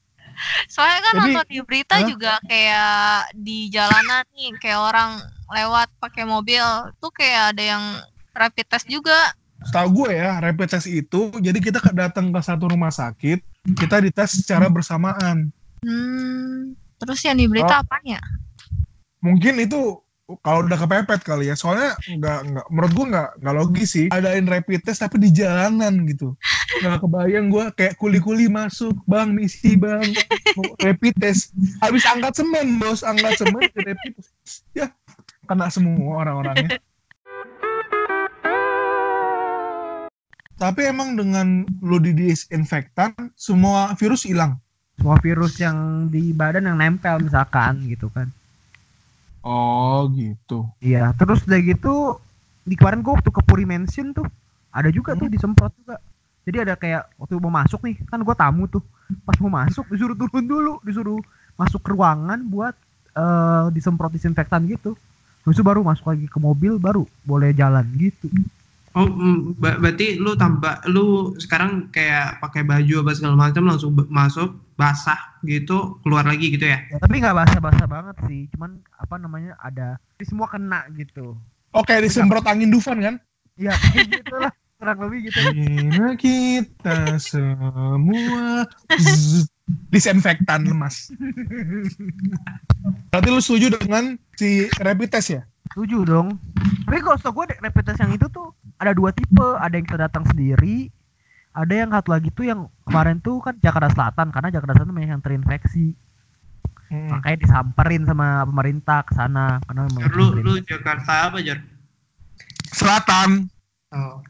Soalnya 0.66 1.00
kan 1.00 1.12
Jadi- 1.12 1.21
nonton 1.35 1.47
di 1.49 1.59
berita 1.62 1.97
Hah? 1.99 2.07
juga 2.07 2.33
kayak 2.45 2.97
di 3.35 3.59
jalanan 3.68 4.25
nih, 4.33 4.50
kayak 4.59 4.80
orang 4.80 5.11
lewat 5.49 5.88
pakai 5.99 6.25
mobil, 6.25 6.64
tuh 6.99 7.11
kayak 7.11 7.57
ada 7.57 7.62
yang 7.64 7.85
rapid 8.33 8.66
test 8.68 8.87
juga. 8.87 9.33
Setahu 9.59 10.04
gue 10.04 10.14
ya, 10.14 10.38
rapid 10.38 10.68
test 10.71 10.87
itu, 10.87 11.35
jadi 11.42 11.59
kita 11.59 11.83
datang 11.90 12.30
ke 12.30 12.38
satu 12.38 12.71
rumah 12.71 12.95
sakit, 12.95 13.42
kita 13.75 13.99
dites 13.99 14.38
secara 14.38 14.71
bersamaan. 14.71 15.50
Hmm, 15.83 16.78
terus 16.99 17.18
yang 17.26 17.35
di 17.35 17.50
berita 17.50 17.78
Oh. 17.78 17.83
apanya? 17.83 18.23
Mungkin 19.18 19.59
itu 19.59 19.99
kalau 20.44 20.68
udah 20.68 20.76
kepepet 20.76 21.25
kali 21.25 21.49
ya, 21.49 21.56
soalnya 21.56 21.97
nggak 22.04 22.38
nggak 22.52 22.66
menurut 22.68 22.92
gue 22.92 23.06
nggak 23.16 23.28
nggak 23.40 23.54
logis 23.56 23.88
sih. 23.97 24.06
Adain 24.12 24.44
rapid 24.44 24.85
test 24.85 25.00
tapi 25.00 25.16
di 25.16 25.32
jalanan 25.32 26.04
gitu. 26.04 26.37
Nggak 26.85 27.00
kebayang 27.00 27.49
gue 27.49 27.64
kayak 27.73 27.97
kuli-kuli 27.97 28.44
masuk, 28.52 28.92
bang 29.08 29.32
misi 29.32 29.73
bang, 29.80 30.04
rapid 30.85 31.16
test. 31.16 31.56
Habis 31.80 32.04
angkat 32.04 32.37
semen 32.37 32.76
bos, 32.76 33.00
angkat 33.00 33.40
semen 33.40 33.64
rapid 33.73 34.12
test. 34.20 34.68
Ya 34.76 34.92
kena 35.49 35.73
semua 35.73 36.20
orang-orangnya. 36.20 36.76
Tapi 40.58 40.90
emang 40.90 41.16
dengan 41.16 41.64
lu 41.80 42.02
di 42.02 42.12
disinfektan, 42.12 43.14
semua 43.32 43.97
virus 43.97 44.28
hilang. 44.28 44.61
Semua 44.99 45.16
virus 45.23 45.56
yang 45.56 46.11
di 46.11 46.35
badan 46.35 46.68
yang 46.68 46.76
nempel 46.76 47.23
misalkan 47.23 47.87
gitu 47.88 48.11
kan. 48.12 48.28
Oh 49.42 50.11
gitu. 50.12 50.66
Iya, 50.83 51.14
terus 51.14 51.47
udah 51.47 51.61
gitu 51.62 51.95
di 52.68 52.76
kemarin 52.76 53.00
gue 53.00 53.12
waktu 53.16 53.30
ke 53.33 53.40
Puri 53.47 53.64
Mansion 53.64 54.12
tuh 54.12 54.28
ada 54.68 54.92
juga 54.92 55.16
tuh 55.16 55.30
disemprot 55.30 55.73
juga. 55.78 55.97
Jadi 56.45 56.57
ada 56.64 56.75
kayak 56.76 57.12
waktu 57.21 57.37
mau 57.40 57.52
masuk 57.52 57.80
nih, 57.85 57.97
kan 58.09 58.21
gue 58.21 58.37
tamu 58.37 58.64
tuh. 58.68 58.83
Pas 59.25 59.37
mau 59.40 59.52
masuk 59.52 59.88
disuruh 59.88 60.16
turun 60.16 60.45
dulu, 60.45 60.75
disuruh 60.85 61.21
masuk 61.57 61.80
ke 61.80 61.90
ruangan 61.97 62.40
buat 62.45 62.75
eh, 63.16 63.66
disemprot 63.73 64.12
disinfektan 64.12 64.64
gitu. 64.68 64.97
Habis 65.45 65.57
itu 65.61 65.64
baru 65.64 65.80
masuk 65.80 66.12
lagi 66.12 66.26
ke 66.28 66.38
mobil 66.40 66.76
baru 66.76 67.09
boleh 67.25 67.57
jalan 67.57 67.85
gitu. 67.97 68.28
Oh 68.99 69.07
mm, 69.07 69.62
berarti 69.62 70.19
lu 70.19 70.35
tambah 70.35 70.83
lu 70.90 71.33
sekarang 71.38 71.87
kayak 71.95 72.43
pakai 72.43 72.67
baju 72.67 73.07
apa 73.07 73.12
segala 73.14 73.35
macam 73.38 73.71
langsung 73.71 73.95
masuk 74.11 74.59
basah 74.75 75.38
gitu 75.47 76.02
keluar 76.02 76.26
lagi 76.26 76.50
gitu 76.50 76.67
ya 76.67 76.83
Ya, 76.90 76.99
tapi 76.99 77.23
nggak 77.23 77.35
basah-basah 77.35 77.87
banget 77.87 78.17
sih, 78.26 78.50
cuman 78.55 78.83
apa 78.99 79.14
namanya 79.19 79.55
ada 79.62 79.99
jadi 80.19 80.25
semua 80.26 80.50
kena 80.50 80.87
gitu. 80.95 81.38
Oke, 81.75 81.95
disemprot 82.02 82.47
angin 82.49 82.73
Dufan 82.73 82.99
kan? 82.99 83.14
Iya, 83.59 83.75
gitu 83.95 84.35
lah. 84.35 84.50
Kurang 84.78 84.99
lebih 85.02 85.31
gitu. 85.31 85.38
Bina 85.59 86.14
kita 86.14 87.19
semua 87.19 88.62
Zzz. 88.95 89.50
disinfektan 89.93 90.64
mas. 90.73 91.12
Berarti 93.12 93.28
lu 93.28 93.40
setuju 93.43 93.76
dengan 93.76 94.17
si 94.37 94.71
rapid 94.81 95.09
test 95.12 95.28
ya? 95.35 95.43
Setuju 95.69 96.09
dong. 96.09 96.40
Tapi 96.88 96.99
kalau 97.05 97.17
setahu 97.21 97.45
gue 97.45 97.59
rapid 97.61 97.85
test 97.85 98.00
yang 98.00 98.12
itu 98.17 98.26
tuh 98.33 98.55
ada 98.78 98.94
dua 98.94 99.11
tipe, 99.11 99.49
ada 99.58 99.75
yang 99.75 99.87
kita 99.87 99.99
datang 100.06 100.25
sendiri, 100.30 100.88
ada 101.52 101.75
yang 101.75 101.90
satu 101.90 102.14
lagi 102.14 102.30
tuh 102.30 102.47
yang 102.47 102.70
kemarin 102.87 103.18
tuh 103.18 103.42
kan 103.42 103.58
Jakarta 103.58 103.90
Selatan 103.90 104.30
karena 104.30 104.49
Jakarta 104.54 104.78
Selatan 104.78 104.94
banyak 104.94 105.11
yang 105.18 105.23
terinfeksi. 105.23 105.99
Hmm. 106.88 107.12
Makanya 107.12 107.38
disamperin 107.44 108.08
sama 108.08 108.49
pemerintah 108.49 109.04
ke 109.04 109.12
sana 109.12 109.61
karena 109.68 109.82
lu 110.08 110.40
lu 110.40 110.56
Jakarta 110.64 111.28
apa 111.28 111.42
Jar 111.44 111.61
Selatan. 112.73 113.50
oh 113.92 114.23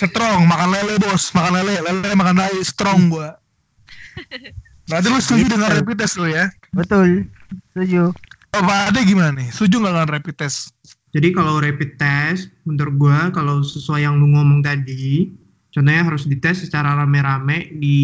Strong, 0.00 0.48
makan 0.48 0.68
lele 0.72 0.96
bos, 0.98 1.30
makan 1.36 1.60
lele, 1.60 1.78
lele 1.84 2.10
makan 2.16 2.36
lele, 2.40 2.64
strong 2.64 3.12
gua. 3.12 3.36
Berarti 4.90 5.06
lu 5.06 5.20
setuju 5.22 5.44
dengan 5.46 5.70
rapid 5.70 5.96
test 6.00 6.18
lu 6.18 6.26
ya? 6.26 6.50
Betul. 6.74 7.30
Setuju. 7.70 8.10
Oh, 8.50 8.62
Pak 8.66 8.90
Ade 8.90 9.06
gimana 9.06 9.30
nih? 9.30 9.48
Setuju 9.54 9.78
nggak 9.78 9.94
dengan 9.94 10.08
rapid 10.10 10.34
test? 10.36 10.74
jadi 11.10 11.28
kalau 11.34 11.58
rapid 11.58 11.98
test 11.98 12.50
menurut 12.62 12.94
gua 12.94 13.18
kalau 13.34 13.62
sesuai 13.66 14.06
yang 14.06 14.18
lu 14.18 14.30
ngomong 14.30 14.62
tadi 14.62 15.34
contohnya 15.70 16.02
harus 16.06 16.26
dites 16.26 16.66
secara 16.66 16.94
rame-rame 16.98 17.74
di 17.78 17.98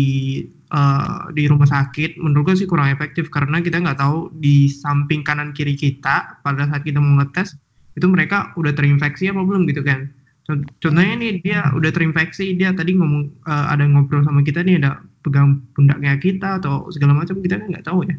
eh, 0.50 1.18
di 1.34 1.42
rumah 1.46 1.66
sakit 1.66 2.18
menurut 2.18 2.50
gue 2.52 2.56
sih 2.62 2.68
kurang 2.70 2.90
efektif 2.90 3.30
karena 3.30 3.62
kita 3.62 3.78
nggak 3.82 3.98
tahu 3.98 4.30
di 4.34 4.70
samping 4.70 5.22
kanan 5.26 5.50
kiri 5.54 5.74
kita 5.78 6.42
pada 6.42 6.66
saat 6.66 6.82
kita 6.82 6.98
mau 6.98 7.18
ngetes 7.22 7.58
itu 7.94 8.06
mereka 8.10 8.54
udah 8.58 8.74
terinfeksi 8.74 9.30
apa 9.30 9.40
belum 9.42 9.66
gitu 9.70 9.82
kan 9.82 10.10
Con- 10.46 10.66
contohnya 10.78 11.14
nih 11.18 11.42
dia 11.42 11.74
udah 11.74 11.90
terinfeksi 11.90 12.54
dia 12.54 12.70
tadi 12.70 12.94
ngomong 12.94 13.22
eh, 13.46 13.66
ada 13.70 13.82
ngobrol 13.86 14.22
sama 14.22 14.42
kita 14.46 14.62
nih 14.62 14.82
ada 14.82 15.02
pegang 15.22 15.62
pundaknya 15.74 16.14
kita 16.22 16.62
atau 16.62 16.86
segala 16.94 17.18
macam 17.18 17.38
kita 17.42 17.58
kan 17.58 17.70
nggak 17.70 17.86
tahu 17.86 18.06
ya 18.06 18.18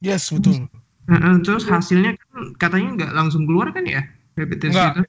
Yes, 0.00 0.32
betul. 0.32 0.64
Terus 1.42 1.64
hasilnya 1.66 2.14
kan 2.14 2.54
katanya 2.56 2.88
nggak 2.96 3.12
langsung 3.18 3.42
keluar 3.48 3.74
kan 3.74 3.82
ya 3.82 4.02
rapid 4.38 4.58
test 4.62 4.74
Nggak. 4.74 4.92
itu 4.94 5.02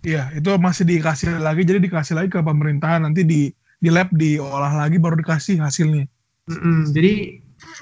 Iya, 0.00 0.32
itu 0.32 0.48
masih 0.56 0.84
dikasih 0.88 1.28
lagi, 1.44 1.60
jadi 1.60 1.76
dikasih 1.76 2.14
lagi 2.16 2.32
ke 2.32 2.40
pemerintahan 2.40 3.04
nanti 3.04 3.20
di 3.20 3.52
di 3.52 3.90
lab 3.92 4.08
diolah 4.16 4.72
lagi 4.72 4.96
baru 4.96 5.20
dikasih 5.20 5.60
hasilnya. 5.60 6.08
Mm-mm, 6.48 6.88
jadi 6.96 7.12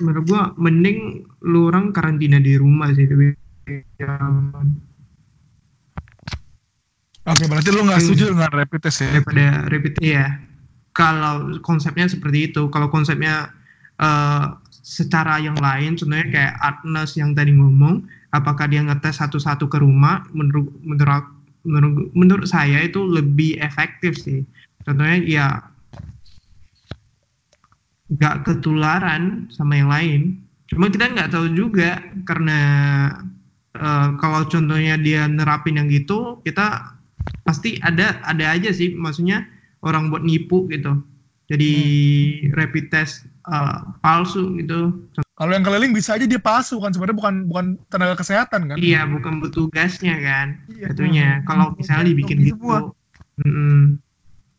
menurut 0.02 0.24
gua 0.26 0.42
mending 0.58 1.22
lu 1.46 1.70
orang 1.70 1.94
karantina 1.94 2.42
di 2.42 2.58
rumah 2.58 2.90
sih 2.90 3.06
lebih 3.06 3.38
Oke, 7.28 7.44
berarti 7.44 7.70
lu 7.70 7.84
nggak 7.86 8.00
Hmm. 8.00 8.06
setuju 8.08 8.24
dengan 8.34 8.50
rapid 8.50 8.80
test 8.82 8.98
ya? 9.04 9.08
daripada 9.14 9.46
rapid 9.68 9.94
ya. 10.00 10.26
Kalau 10.90 11.62
konsepnya 11.62 12.10
seperti 12.10 12.50
itu, 12.50 12.66
kalau 12.74 12.88
konsepnya 12.90 13.54
eh, 13.98 14.44
secara 14.88 15.36
yang 15.36 15.60
lain, 15.60 16.00
contohnya 16.00 16.32
kayak 16.32 16.54
Agnes 16.64 17.12
yang 17.20 17.36
tadi 17.36 17.52
ngomong, 17.52 18.08
apakah 18.32 18.64
dia 18.64 18.80
ngetes 18.80 19.20
satu-satu 19.20 19.68
ke 19.68 19.76
rumah? 19.84 20.24
Menurut 20.32 20.72
menurut 20.80 21.26
menurut, 21.68 22.08
menurut 22.16 22.48
saya 22.48 22.80
itu 22.80 23.04
lebih 23.04 23.60
efektif 23.60 24.16
sih. 24.16 24.48
Contohnya 24.88 25.20
ya 25.28 25.46
nggak 28.08 28.48
ketularan 28.48 29.52
sama 29.52 29.76
yang 29.76 29.92
lain. 29.92 30.20
Cuma 30.72 30.88
kita 30.88 31.12
nggak 31.12 31.36
tahu 31.36 31.52
juga 31.52 32.00
karena 32.24 32.58
eh, 33.76 34.08
kalau 34.16 34.48
contohnya 34.48 34.96
dia 34.96 35.28
nerapin 35.28 35.76
yang 35.76 35.92
gitu, 35.92 36.40
kita 36.48 36.96
pasti 37.44 37.76
ada 37.84 38.24
ada 38.24 38.56
aja 38.56 38.72
sih, 38.72 38.96
maksudnya 38.96 39.44
orang 39.84 40.08
buat 40.08 40.24
nipu 40.24 40.64
gitu. 40.72 41.04
Jadi 41.48 41.72
rapid 42.56 42.88
test 42.88 43.27
eh, 43.48 43.78
palsu 44.04 44.56
gitu. 44.60 45.08
Kalau 45.38 45.54
yang 45.54 45.62
keliling 45.62 45.94
bisa 45.94 46.18
aja 46.18 46.26
dia 46.26 46.42
palsu 46.42 46.82
kan 46.82 46.90
sebenarnya 46.90 47.16
bukan 47.16 47.34
bukan 47.46 47.66
tenaga 47.88 48.18
kesehatan 48.18 48.68
kan? 48.68 48.76
Iya, 48.76 49.06
bukan 49.06 49.38
petugasnya 49.38 50.18
kan, 50.18 50.58
Iya. 50.66 50.90
jatuhnya. 50.90 51.28
Kalau 51.46 51.72
misalnya 51.78 52.10
dibikin 52.10 52.42
gitu, 52.42 52.58
semua. 52.58 52.90
Mm-mm. 53.38 54.02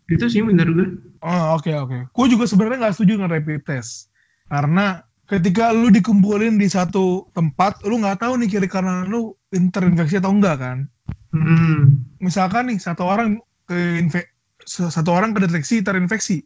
itu 0.09 0.25
sih 0.25 0.41
bener 0.41 0.65
gue. 0.73 0.87
Oh 1.21 1.59
oke 1.59 1.69
oke. 1.69 2.09
Gue 2.15 2.25
juga 2.31 2.49
sebenarnya 2.49 2.87
nggak 2.87 2.95
setuju 2.97 3.19
dengan 3.19 3.29
rapid 3.29 3.61
test 3.61 4.09
karena 4.49 5.05
ketika 5.29 5.69
lu 5.69 5.93
dikumpulin 5.93 6.57
di 6.57 6.65
satu 6.65 7.29
tempat, 7.37 7.85
lu 7.85 8.01
nggak 8.01 8.25
tahu 8.25 8.41
nih 8.41 8.49
kiri 8.49 8.65
kanan 8.65 9.05
lu 9.05 9.37
terinfeksi 9.53 10.17
atau 10.17 10.33
enggak 10.33 10.57
kan? 10.57 10.77
Mm. 11.29 12.01
Misalkan 12.17 12.73
nih 12.73 12.81
satu 12.81 13.05
orang 13.05 13.37
ke 13.69 14.01
satu 14.65 15.13
orang 15.13 15.37
kedeteksi 15.37 15.85
terinfeksi, 15.85 16.41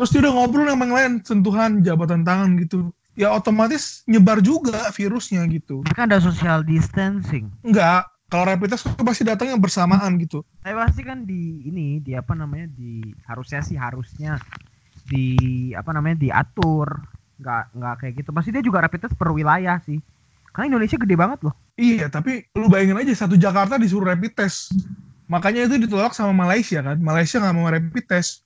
terus 0.00 0.16
dia 0.16 0.24
udah 0.24 0.32
ngobrol 0.32 0.64
sama 0.64 0.88
yang 0.88 0.94
lain 0.96 1.12
sentuhan 1.20 1.70
jabatan 1.84 2.24
tangan 2.24 2.56
gitu, 2.56 2.88
ya 3.12 3.36
otomatis 3.36 4.00
nyebar 4.08 4.40
juga 4.40 4.88
virusnya 4.96 5.44
gitu. 5.52 5.84
Kan 5.92 6.08
ada 6.08 6.24
social 6.24 6.64
distancing. 6.64 7.52
Enggak, 7.60 8.08
kalau 8.32 8.48
rapid 8.48 8.72
test 8.72 8.88
pasti 9.04 9.28
datangnya 9.28 9.60
bersamaan 9.60 10.16
gitu. 10.16 10.40
Tapi 10.64 10.72
pasti 10.72 11.04
kan 11.04 11.28
di 11.28 11.68
ini 11.68 12.00
di 12.00 12.16
apa 12.16 12.32
namanya 12.32 12.72
di 12.72 13.04
harusnya 13.28 13.60
sih 13.60 13.76
harusnya 13.76 14.40
di 15.04 15.36
apa 15.76 15.92
namanya 15.92 16.16
diatur 16.16 16.96
nggak 17.40 17.64
nggak 17.76 17.94
kayak 18.00 18.14
gitu 18.20 18.30
pasti 18.36 18.52
dia 18.52 18.60
juga 18.60 18.84
rapid 18.84 19.00
test 19.08 19.16
per 19.16 19.32
wilayah 19.32 19.80
sih 19.80 19.96
karena 20.52 20.76
Indonesia 20.76 21.00
gede 21.00 21.16
banget 21.16 21.40
loh 21.40 21.56
Iya, 21.80 22.12
tapi 22.12 22.44
lu 22.52 22.68
bayangin 22.68 23.00
aja 23.00 23.24
satu 23.24 23.40
Jakarta 23.40 23.80
disuruh 23.80 24.12
rapid 24.12 24.36
test. 24.36 24.76
Makanya 25.32 25.64
itu 25.64 25.80
ditolak 25.80 26.12
sama 26.12 26.44
Malaysia 26.44 26.84
kan. 26.84 27.00
Malaysia 27.00 27.40
nggak 27.40 27.56
mau 27.56 27.72
rapid 27.72 28.04
test. 28.04 28.44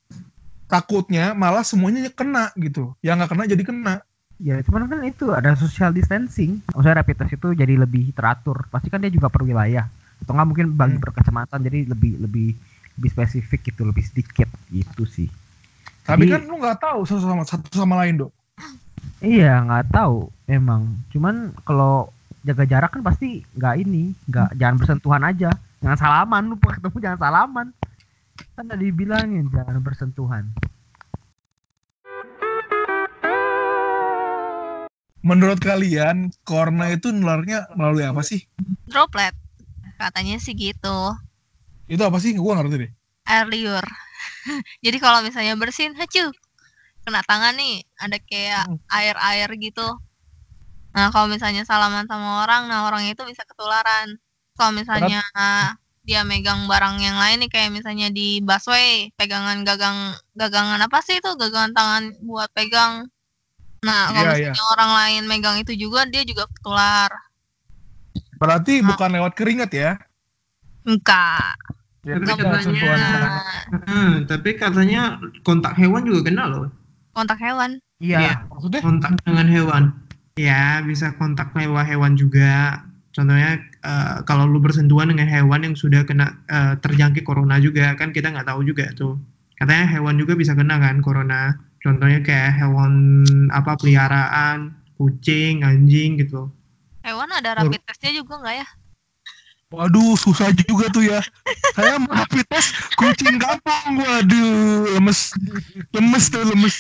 Takutnya 0.67 1.33
malah 1.33 1.63
semuanya 1.63 2.09
kena 2.09 2.51
gitu. 2.57 2.97
Yang 3.01 3.15
nggak 3.19 3.31
kena 3.31 3.45
jadi 3.47 3.65
kena. 3.65 3.95
ya 4.35 4.59
cuman 4.61 4.91
kan 4.91 4.99
itu 5.07 5.31
ada 5.31 5.55
social 5.55 5.95
distancing 5.95 6.59
maksudnya 6.67 6.99
rapid 6.99 7.23
test 7.23 7.39
itu 7.39 7.55
jadi 7.55 7.79
lebih 7.79 8.11
teratur 8.11 8.67
pasti 8.67 8.91
kan 8.91 8.99
dia 8.99 9.07
juga 9.07 9.31
per 9.31 9.47
wilayah 9.47 9.87
atau 10.19 10.35
nggak 10.35 10.49
mungkin 10.51 10.67
bagi 10.75 10.99
Hmm. 10.99 11.03
per 11.07 11.15
kecamatan 11.15 11.59
jadi 11.63 11.87
lebih 11.87 12.19
lebih 12.19 12.49
lebih 12.99 13.11
spesifik 13.15 13.71
gitu 13.71 13.87
lebih 13.87 14.03
sedikit 14.03 14.51
gitu 14.69 15.07
sih 15.07 15.31
Tapi 16.03 16.27
Jadi- 16.27 16.35
kan 16.35 16.43
lu 16.45 16.59
nggak 16.59 16.77
tahu 16.77 16.99
satu 17.07 17.23
sama 17.23 17.43
satu 17.47 17.67
sama 17.73 17.95
lain 18.03 18.27
dong. 18.27 18.33
Iya 19.23 19.63
nggak 19.63 19.95
tahu 19.95 20.27
emang. 20.45 20.83
Cuman 21.09 21.55
kalau 21.63 22.11
jaga 22.43 22.67
jarak 22.67 22.91
kan 22.91 23.01
pasti 23.01 23.41
nggak 23.55 23.75
ini, 23.81 24.19
nggak 24.27 24.59
jangan 24.59 24.77
bersentuhan 24.77 25.23
aja, 25.25 25.55
jangan 25.79 25.97
salaman 25.97 26.43
lu 26.51 26.59
ketemu 26.59 26.97
jangan 27.01 27.21
salaman. 27.23 27.67
Kan 28.55 28.67
tadi 28.71 28.91
dibilangin 28.91 29.51
jangan 29.51 29.79
bersentuhan. 29.83 30.51
Menurut 35.25 35.57
kalian, 35.57 36.29
corona 36.45 36.93
itu 36.93 37.09
nularnya 37.09 37.65
melalui 37.73 38.05
apa 38.05 38.21
sih? 38.21 38.45
Droplet. 38.85 39.33
Katanya 39.97 40.37
sih 40.37 40.53
gitu. 40.53 41.17
Itu 41.89 42.05
apa 42.05 42.21
sih? 42.21 42.37
Gua 42.37 42.61
nggak 42.61 42.69
ngerti 42.69 42.77
deh. 42.85 42.93
Air 43.33 43.47
liur. 43.49 43.85
Jadi 44.85 44.97
kalau 45.01 45.25
misalnya 45.25 45.57
bersin, 45.57 45.97
hacu. 45.97 46.29
Kena 47.09 47.25
tangan 47.25 47.57
nih, 47.57 47.89
ada 47.97 48.21
kayak 48.21 48.65
air-air 48.93 49.49
gitu. 49.57 49.89
Nah, 50.93 51.09
kalau 51.09 51.27
misalnya 51.33 51.65
salaman 51.65 52.05
sama 52.05 52.45
orang, 52.45 52.69
nah 52.69 52.85
orang 52.85 53.09
itu 53.09 53.25
bisa 53.25 53.49
ketularan. 53.49 54.21
Kalau 54.55 54.73
misalnya 54.77 55.25
ah, 55.35 55.75
dia 56.05 56.21
megang 56.23 56.69
barang 56.69 57.01
yang 57.01 57.17
lain 57.17 57.41
nih 57.41 57.51
kayak 57.51 57.71
misalnya 57.73 58.09
di 58.09 58.39
busway, 58.39 59.09
pegangan 59.17 59.65
gagang 59.65 59.97
gagangan 60.33 60.79
apa 60.79 61.01
sih 61.01 61.17
itu? 61.17 61.31
Gagangan 61.33 61.73
tangan 61.73 62.03
buat 62.21 62.53
pegang. 62.53 63.09
Nah, 63.81 64.13
kalau 64.13 64.33
Iya, 64.33 64.53
misalnya 64.53 64.65
orang 64.71 64.91
lain 64.95 65.23
megang 65.25 65.57
itu 65.59 65.73
juga 65.75 66.05
dia 66.05 66.21
juga 66.23 66.45
ketular. 66.47 67.09
Berarti 68.37 68.81
Ah. 68.81 68.87
bukan 68.87 69.11
lewat 69.13 69.33
keringat 69.33 69.71
ya? 69.73 69.91
Enggak. 70.85 71.57
Ya, 72.05 72.21
Tapi 72.21 72.37
katanya-. 72.37 72.97
Nah, 73.01 73.41
Hmm, 73.89 74.13
tapi 74.29 74.51
katanya 74.55 75.17
kontak 75.41 75.73
hewan 75.75 76.05
juga 76.05 76.29
kena 76.29 76.45
loh. 76.47 76.69
kontak 77.15 77.41
hewan. 77.41 77.81
Iya. 77.97 78.45
Maksudnya? 78.51 78.81
Kontak 78.83 79.13
dengan 79.25 79.47
hewan. 79.49 79.83
Ya, 80.35 80.83
bisa 80.83 81.15
kontak 81.15 81.55
lewat 81.55 81.87
hewan 81.87 82.19
juga. 82.19 82.83
Contohnya 83.15 83.63
eh, 83.63 84.17
kalau 84.27 84.51
lu 84.51 84.59
bersentuhan 84.59 85.15
dengan 85.15 85.31
hewan 85.31 85.63
yang 85.63 85.75
sudah 85.79 86.03
kena 86.03 86.35
eh, 86.51 86.75
terjangkit 86.83 87.23
corona 87.23 87.63
juga 87.63 87.95
kan 87.95 88.11
kita 88.11 88.35
nggak 88.35 88.51
tahu 88.51 88.67
juga 88.67 88.91
tuh. 88.99 89.15
Katanya 89.55 89.87
hewan 89.87 90.19
juga 90.19 90.35
bisa 90.35 90.53
kena 90.59 90.83
kan 90.83 90.99
corona. 90.99 91.55
Contohnya 91.79 92.19
kayak 92.27 92.59
hewan 92.59 93.23
apa 93.55 93.79
peliharaan, 93.79 94.75
kucing, 94.99 95.63
anjing 95.63 96.19
gitu. 96.19 96.51
Hewan 97.07 97.31
ada 97.31 97.63
rapid 97.63 97.87
testnya 97.87 98.19
juga 98.19 98.43
nggak 98.43 98.57
ya? 98.59 98.67
Waduh, 99.71 100.15
susah 100.19 100.51
juga 100.55 100.91
tuh 100.91 101.07
ya. 101.07 101.23
Saya 101.79 102.03
mau 102.03 102.11
rapid 102.11 102.47
test 102.51 102.75
kucing 102.99 103.39
kampung. 103.39 104.03
Waduh, 104.03 104.99
lemes. 104.99 105.31
Lemes 105.95 106.25
tuh, 106.35 106.43
lemes. 106.43 106.75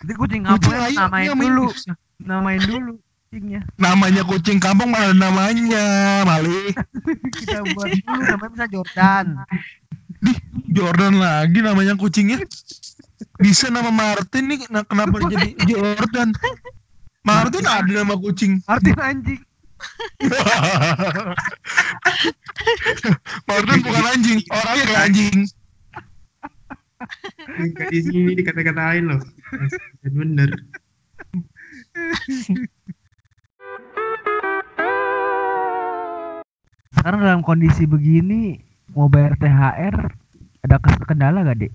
Jadi 0.00 0.12
kucing 0.16 0.42
kampung 0.46 0.72
namain 0.72 1.10
main 1.12 1.28
dulu, 1.36 1.66
namain 2.22 2.62
dulu 2.62 3.02
kucingnya. 3.28 3.60
Namanya 3.76 4.24
kucing 4.24 4.56
kampung 4.56 4.88
mana 4.88 5.12
namanya, 5.12 5.84
Mali. 6.24 6.72
Kita 7.36 7.60
buat 7.76 7.92
dulu 7.92 8.22
namanya 8.24 8.52
bisa 8.56 8.66
Jordan. 8.72 9.26
Jordan 10.72 11.20
lagi 11.20 11.60
namanya 11.60 11.92
kucingnya. 12.00 12.40
Bisa 13.36 13.68
nama 13.68 13.92
Martin 13.92 14.48
nih, 14.48 14.64
nah, 14.72 14.80
kenapa 14.80 15.20
jadi 15.28 15.52
Jordan? 15.68 16.32
Martin 17.20 17.68
ada 17.68 17.92
nama 17.92 18.16
kucing. 18.16 18.64
Martin 18.64 18.96
anjing. 18.96 19.44
Martin 23.48 23.78
bukan 23.84 24.04
anjing, 24.08 24.40
orangnya 24.48 24.84
kayak 24.88 25.04
anjing. 25.04 25.38
Di 27.92 27.98
sini 28.02 28.32
dikata-katain 28.40 29.04
loh. 29.06 29.20
Bener. 30.08 30.50
Sekarang 36.96 37.20
dalam 37.20 37.42
kondisi 37.44 37.84
begini 37.84 38.56
mau 38.96 39.10
bayar 39.12 39.36
THR 39.36 39.96
ada 40.64 40.76
kendala 41.04 41.44
gak 41.44 41.66
dek? 41.66 41.72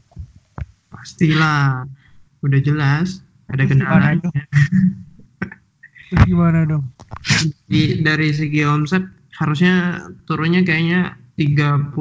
Pastilah. 0.89 1.85
Udah 2.43 2.59
jelas 2.59 3.23
ada 3.47 3.63
Terus 3.67 3.79
gimana. 3.79 4.17
Terus 6.09 6.23
gimana 6.25 6.59
dong? 6.65 6.83
Di, 7.69 8.01
dari 8.01 8.33
segi 8.33 8.65
omset 8.65 9.05
harusnya 9.37 10.05
turunnya 10.29 10.61
kayaknya 10.65 11.17
30% 11.37 11.93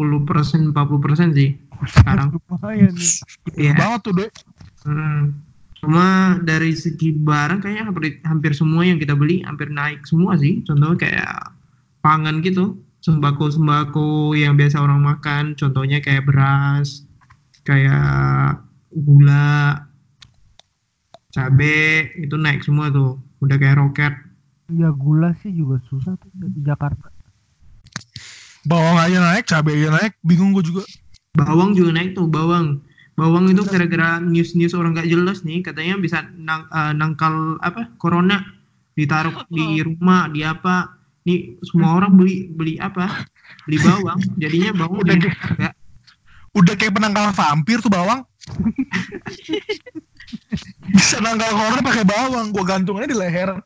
40% 0.72 1.36
sih. 1.36 1.56
sekarang. 1.82 2.38
Lumayan 2.46 2.94
ya. 2.94 3.10
Iya. 3.58 3.72
banget 3.74 4.00
tuh, 4.06 4.12
Dek. 4.14 4.30
Hmm. 4.86 5.34
Cuma 5.82 6.38
dari 6.46 6.78
segi 6.78 7.10
barang 7.10 7.58
kayaknya 7.58 7.90
hampir, 7.90 8.22
hampir 8.22 8.52
semua 8.54 8.86
yang 8.86 9.02
kita 9.02 9.18
beli 9.18 9.42
hampir 9.42 9.66
naik 9.66 10.06
semua 10.06 10.38
sih. 10.38 10.62
Contohnya 10.62 10.94
kayak 10.94 11.50
pangan 12.06 12.38
gitu, 12.38 12.78
sembako-sembako 13.02 14.38
yang 14.38 14.54
biasa 14.54 14.78
orang 14.78 15.02
makan. 15.02 15.58
Contohnya 15.58 15.98
kayak 15.98 16.24
beras, 16.24 17.04
kayak 17.66 18.62
gula, 18.94 19.86
cabe 21.34 22.08
itu 22.16 22.34
naik 22.38 22.62
semua 22.62 22.88
tuh. 22.88 23.18
Udah 23.42 23.58
kayak 23.58 23.82
roket. 23.82 24.14
Ya 24.72 24.88
gula 24.94 25.34
sih 25.42 25.52
juga 25.52 25.82
susah 25.90 26.14
tuh 26.16 26.30
di 26.32 26.62
Jakarta. 26.62 27.10
Bawang 28.62 28.94
aja 29.02 29.18
naik, 29.18 29.44
cabai 29.50 29.74
aja 29.74 29.90
naik, 29.90 30.14
bingung 30.22 30.54
gue 30.54 30.62
juga. 30.62 30.86
Bawang 31.34 31.74
juga 31.74 31.98
naik 31.98 32.14
tuh, 32.14 32.30
bawang. 32.30 32.78
Bawang 33.18 33.50
itu 33.50 33.60
gara-gara 33.66 34.22
news-news 34.22 34.72
orang 34.72 34.94
gak 34.94 35.10
jelas 35.10 35.42
nih, 35.42 35.60
katanya 35.60 35.98
bisa 35.98 36.22
nang- 36.38 36.70
eh, 36.70 36.94
nangkal 36.94 37.58
apa? 37.58 37.90
Corona 37.98 38.38
ditaruh 38.94 39.50
di 39.50 39.82
rumah, 39.82 40.30
di 40.30 40.46
apa? 40.46 41.01
Nih 41.22 41.54
semua 41.62 42.02
orang 42.02 42.18
beli 42.18 42.50
beli 42.50 42.74
apa? 42.82 43.26
Beli 43.68 43.78
bawang, 43.78 44.18
jadinya 44.36 44.70
bawang 44.82 45.00
Udah 45.02 45.14
deh. 45.14 45.30
harga. 45.30 45.68
Udah 46.52 46.74
kayak 46.76 46.94
penangkal 46.98 47.32
vampir 47.32 47.78
tuh 47.80 47.88
bawang. 47.88 48.20
Bisa 50.92 51.20
nangkal 51.20 51.52
corona 51.52 51.80
pakai 51.80 52.04
bawang, 52.04 52.52
gua 52.52 52.64
gantungnya 52.66 53.06
di 53.08 53.16
leher. 53.16 53.50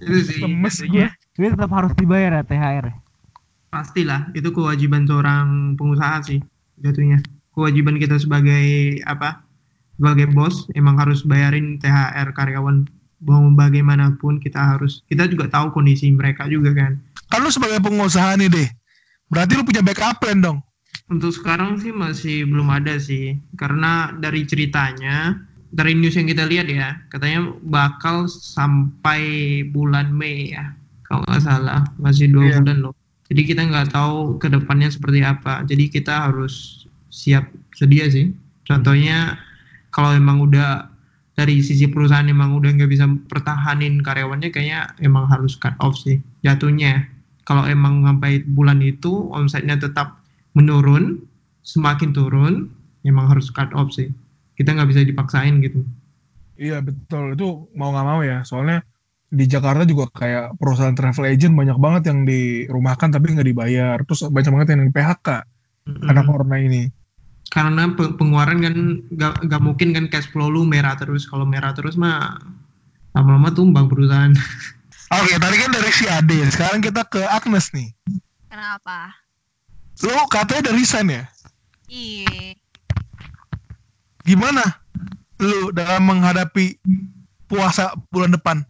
Itu 0.00 0.18
sih. 0.24 0.40
Lemes 0.44 0.76
Ini 0.80 1.08
tetap 1.54 1.70
harus 1.72 1.92
dibayar 1.94 2.40
ya 2.40 2.44
THR. 2.44 2.86
ya? 2.88 2.96
pastilah 3.68 4.32
itu 4.32 4.48
kewajiban 4.48 5.04
seorang 5.04 5.76
pengusaha 5.76 6.24
sih 6.24 6.40
jatuhnya. 6.80 7.20
Kewajiban 7.52 8.00
kita 8.00 8.16
sebagai 8.16 8.64
apa? 9.04 9.44
Sebagai 10.00 10.32
bos 10.32 10.64
emang 10.72 10.96
harus 10.96 11.20
bayarin 11.20 11.76
THR 11.76 12.32
karyawan 12.32 12.88
mau 13.22 13.42
bagaimanapun 13.50 14.38
kita 14.38 14.76
harus 14.76 15.02
kita 15.06 15.26
juga 15.26 15.50
tahu 15.50 15.74
kondisi 15.74 16.10
mereka 16.10 16.46
juga 16.46 16.70
kan. 16.74 16.98
Lu 17.38 17.50
sebagai 17.50 17.78
pengusaha 17.82 18.34
nih 18.38 18.48
deh. 18.50 18.68
Berarti 19.28 19.58
lu 19.58 19.64
punya 19.64 19.84
backup 19.84 20.18
plan 20.22 20.40
dong. 20.40 20.58
Untuk 21.08 21.32
sekarang 21.32 21.80
sih 21.80 21.92
masih 21.92 22.44
belum 22.44 22.68
ada 22.68 22.96
sih, 23.00 23.36
karena 23.56 24.12
dari 24.16 24.44
ceritanya, 24.44 25.40
dari 25.72 25.96
news 25.96 26.16
yang 26.16 26.28
kita 26.28 26.44
lihat 26.44 26.68
ya, 26.68 27.00
katanya 27.08 27.48
bakal 27.64 28.28
sampai 28.28 29.20
bulan 29.68 30.12
Mei 30.12 30.52
ya, 30.52 30.72
kalau 31.08 31.24
nggak 31.24 31.40
salah, 31.44 31.84
masih 31.96 32.28
dua 32.28 32.52
Iya. 32.52 32.56
bulan 32.60 32.78
loh. 32.84 32.94
Jadi 33.28 33.42
kita 33.44 33.60
nggak 33.68 33.92
tahu 33.92 34.36
ke 34.40 34.48
depannya 34.48 34.88
seperti 34.88 35.20
apa. 35.20 35.64
Jadi 35.64 35.92
kita 35.92 36.28
harus 36.28 36.84
siap 37.12 37.48
sedia 37.76 38.08
sih. 38.08 38.32
Contohnya 38.64 39.36
kalau 39.92 40.12
emang 40.16 40.40
udah 40.44 40.88
dari 41.38 41.62
sisi 41.62 41.86
perusahaan 41.86 42.26
emang 42.26 42.58
udah 42.58 42.74
nggak 42.74 42.90
bisa 42.90 43.06
pertahanin 43.30 44.02
karyawannya, 44.02 44.50
kayaknya 44.50 44.90
emang 44.98 45.30
harus 45.30 45.54
cut 45.54 45.78
off 45.78 45.94
sih 45.94 46.18
jatuhnya. 46.42 47.06
Kalau 47.46 47.62
emang 47.70 48.02
sampai 48.02 48.42
bulan 48.42 48.82
itu 48.82 49.30
omsetnya 49.30 49.78
tetap 49.78 50.18
menurun, 50.58 51.22
semakin 51.62 52.10
turun, 52.10 52.66
emang 53.06 53.30
harus 53.30 53.54
cut 53.54 53.70
off 53.70 53.94
sih. 53.94 54.10
Kita 54.58 54.74
nggak 54.74 54.90
bisa 54.90 55.06
dipaksain 55.06 55.62
gitu. 55.62 55.86
Iya 56.58 56.82
betul, 56.82 57.38
itu 57.38 57.70
mau 57.78 57.94
nggak 57.94 58.06
mau 58.10 58.20
ya. 58.26 58.42
Soalnya 58.42 58.82
di 59.30 59.46
Jakarta 59.46 59.86
juga 59.86 60.10
kayak 60.10 60.58
perusahaan 60.58 60.96
travel 60.98 61.30
agent 61.30 61.54
banyak 61.54 61.78
banget 61.78 62.02
yang 62.10 62.26
dirumahkan 62.26 63.14
tapi 63.14 63.38
nggak 63.38 63.46
dibayar. 63.46 63.96
Terus 64.02 64.26
banyak 64.26 64.50
banget 64.58 64.68
yang 64.74 64.82
di 64.82 64.90
PHK 64.90 65.28
karena 66.02 66.22
Mm-mm. 66.26 66.30
corona 66.34 66.58
ini. 66.58 66.82
Karena 67.48 67.88
pe- 67.96 68.12
pengeluaran 68.12 68.60
kan 68.60 68.76
nggak 69.08 69.34
nggak 69.48 69.62
mungkin 69.64 69.88
kan 69.96 70.04
cash 70.12 70.28
flow 70.28 70.52
lu 70.52 70.68
merah 70.68 70.94
terus. 71.00 71.24
Kalau 71.24 71.48
merah 71.48 71.72
terus 71.72 71.96
mah 71.96 72.36
lama-lama 73.16 73.48
tumbang 73.50 73.88
perusahaan. 73.88 74.32
Oke, 75.18 75.40
tadi 75.40 75.56
kan 75.56 75.70
dari 75.72 75.90
si 75.92 76.04
Ade. 76.04 76.44
Sekarang 76.52 76.84
kita 76.84 77.00
ke 77.08 77.24
Agnes 77.24 77.72
nih. 77.72 77.88
Kenapa? 78.52 79.16
Lu 80.04 80.12
katanya 80.28 80.68
dari 80.68 80.84
resign 80.84 81.08
ya? 81.08 81.24
Iya. 81.88 82.52
Gimana 84.28 84.84
lu 85.40 85.72
dalam 85.72 86.04
menghadapi 86.04 86.76
puasa 87.48 87.96
bulan 88.12 88.36
depan? 88.36 88.60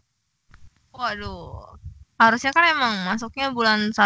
Waduh. 0.94 1.74
Harusnya 2.18 2.50
kan 2.54 2.66
emang 2.70 2.94
masuknya 3.06 3.50
bulan 3.50 3.90
1 3.90 3.98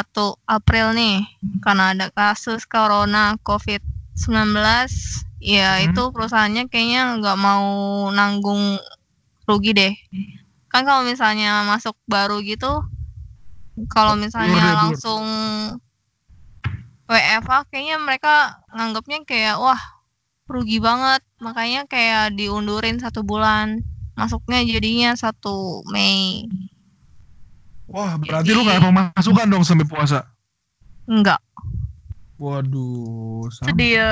April 0.48 0.96
nih. 0.96 1.28
Karena 1.60 1.92
ada 1.92 2.08
kasus 2.08 2.64
corona 2.64 3.36
COVID-19. 4.16 4.92
Ya 5.42 5.82
Hmm. 5.82 5.90
itu 5.90 6.02
perusahaannya 6.14 6.70
kayaknya 6.70 7.18
nggak 7.18 7.38
mau 7.40 7.66
nanggung 8.14 8.78
rugi 9.48 9.74
deh. 9.74 9.94
Kan 10.70 10.86
kalau 10.86 11.02
misalnya 11.02 11.66
masuk 11.66 11.98
baru 12.06 12.38
gitu. 12.46 12.86
Kalau 13.90 14.14
misalnya 14.14 14.86
langsung 14.86 15.24
WFA 17.10 17.66
kayaknya 17.68 17.96
mereka 17.98 18.62
nganggapnya 18.70 19.26
kayak 19.26 19.56
wah 19.58 19.80
rugi 20.46 20.78
banget. 20.78 21.20
Makanya 21.42 21.90
kayak 21.90 22.38
diundurin 22.38 23.02
satu 23.02 23.26
bulan. 23.26 23.82
Masuknya 24.14 24.62
jadinya 24.62 25.16
1 25.16 25.82
Mei. 25.90 26.46
Wah, 27.90 28.16
berarti 28.16 28.54
lu 28.56 28.64
gak 28.64 28.80
ada 28.80 28.88
pemasukan 28.88 29.46
dong 29.50 29.64
sampai 29.66 29.84
puasa. 29.84 30.24
Enggak. 31.04 31.42
Waduh, 32.42 33.46
sama. 33.54 33.70
Sedih 33.70 33.90
ya. 34.02 34.10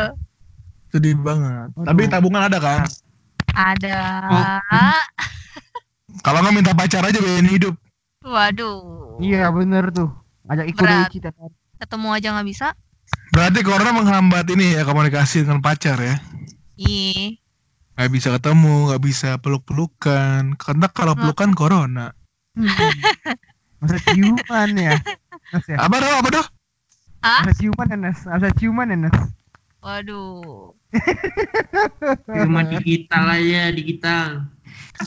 sedih 0.94 1.18
banget. 1.18 1.74
Waduh. 1.74 1.86
Tapi 1.90 2.00
tabungan 2.06 2.46
ada 2.46 2.58
kan? 2.62 2.86
Ada. 3.50 3.98
Kalau 6.22 6.38
nggak 6.38 6.54
minta 6.54 6.70
pacar 6.70 7.02
aja 7.02 7.18
biayain 7.18 7.50
hidup. 7.50 7.74
Waduh. 8.22 9.18
Iya 9.18 9.50
bener 9.50 9.90
tuh. 9.90 10.14
Ajak 10.46 10.66
ikut 10.70 10.78
Berat. 10.78 11.10
dari 11.10 11.14
cita 11.18 11.30
Ketemu 11.82 12.08
aja 12.14 12.28
nggak 12.38 12.48
bisa. 12.48 12.68
Berarti 13.34 13.60
corona 13.66 13.90
menghambat 13.90 14.46
ini 14.54 14.78
ya 14.78 14.86
komunikasi 14.86 15.42
dengan 15.42 15.58
pacar 15.58 15.98
ya. 15.98 16.22
Ih. 16.78 17.38
Gak 17.98 18.10
bisa 18.16 18.32
ketemu, 18.32 18.94
gak 18.94 19.02
bisa 19.04 19.30
peluk-pelukan. 19.42 20.56
Karena 20.56 20.86
kalau 20.88 21.12
pelukan 21.12 21.52
corona. 21.52 22.16
Masa 23.82 23.96
ciuman 24.08 24.70
ya. 24.72 24.96
Mas 25.52 25.66
ya. 25.68 25.76
Apa 25.76 26.00
doh? 26.00 26.14
Apa 26.22 26.28
doh? 26.32 26.46
Ah? 27.20 27.44
Masa 27.44 27.52
ciuman 27.60 27.88
ya 27.92 27.96
Nas. 27.96 28.18
Masa 28.24 28.48
ciuman 28.56 28.92
ya 28.92 28.96
Nas. 29.08 29.18
Waduh. 29.80 30.76
Cuma 32.28 32.60
digital 32.68 33.24
aja, 33.32 33.72
digital. 33.72 34.44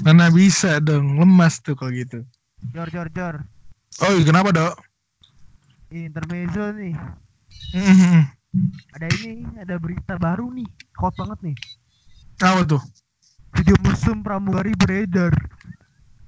Mana 0.01 0.33
bisa 0.33 0.81
dong, 0.81 1.21
lemas 1.21 1.61
tuh 1.61 1.77
kalau 1.77 1.93
gitu. 1.93 2.25
Jor 2.73 2.89
jor 2.89 3.07
jor. 3.13 3.35
Oh 4.01 4.09
iya, 4.17 4.25
kenapa 4.25 4.49
dok? 4.49 4.73
Intermezzo 5.93 6.73
nih. 6.73 6.97
Mhm. 7.77 8.25
Ada 8.97 9.07
ini, 9.21 9.45
ada 9.61 9.75
berita 9.77 10.17
baru 10.17 10.49
nih. 10.49 10.65
Hot 10.97 11.13
banget 11.13 11.53
nih. 11.53 11.57
Apa 12.41 12.65
tuh? 12.65 12.81
Video 13.53 13.77
mesum 13.85 14.25
pramugari 14.25 14.73
beredar. 14.73 15.29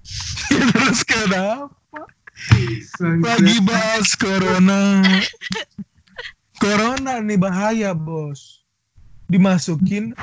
Terus 0.50 1.02
kenapa? 1.02 1.74
Lagi 3.00 3.56
bahas 3.64 4.14
corona. 4.16 5.02
Corona 6.60 7.20
nih 7.20 7.40
bahaya 7.40 7.92
bos. 7.96 8.64
Dimasukin 9.26 10.14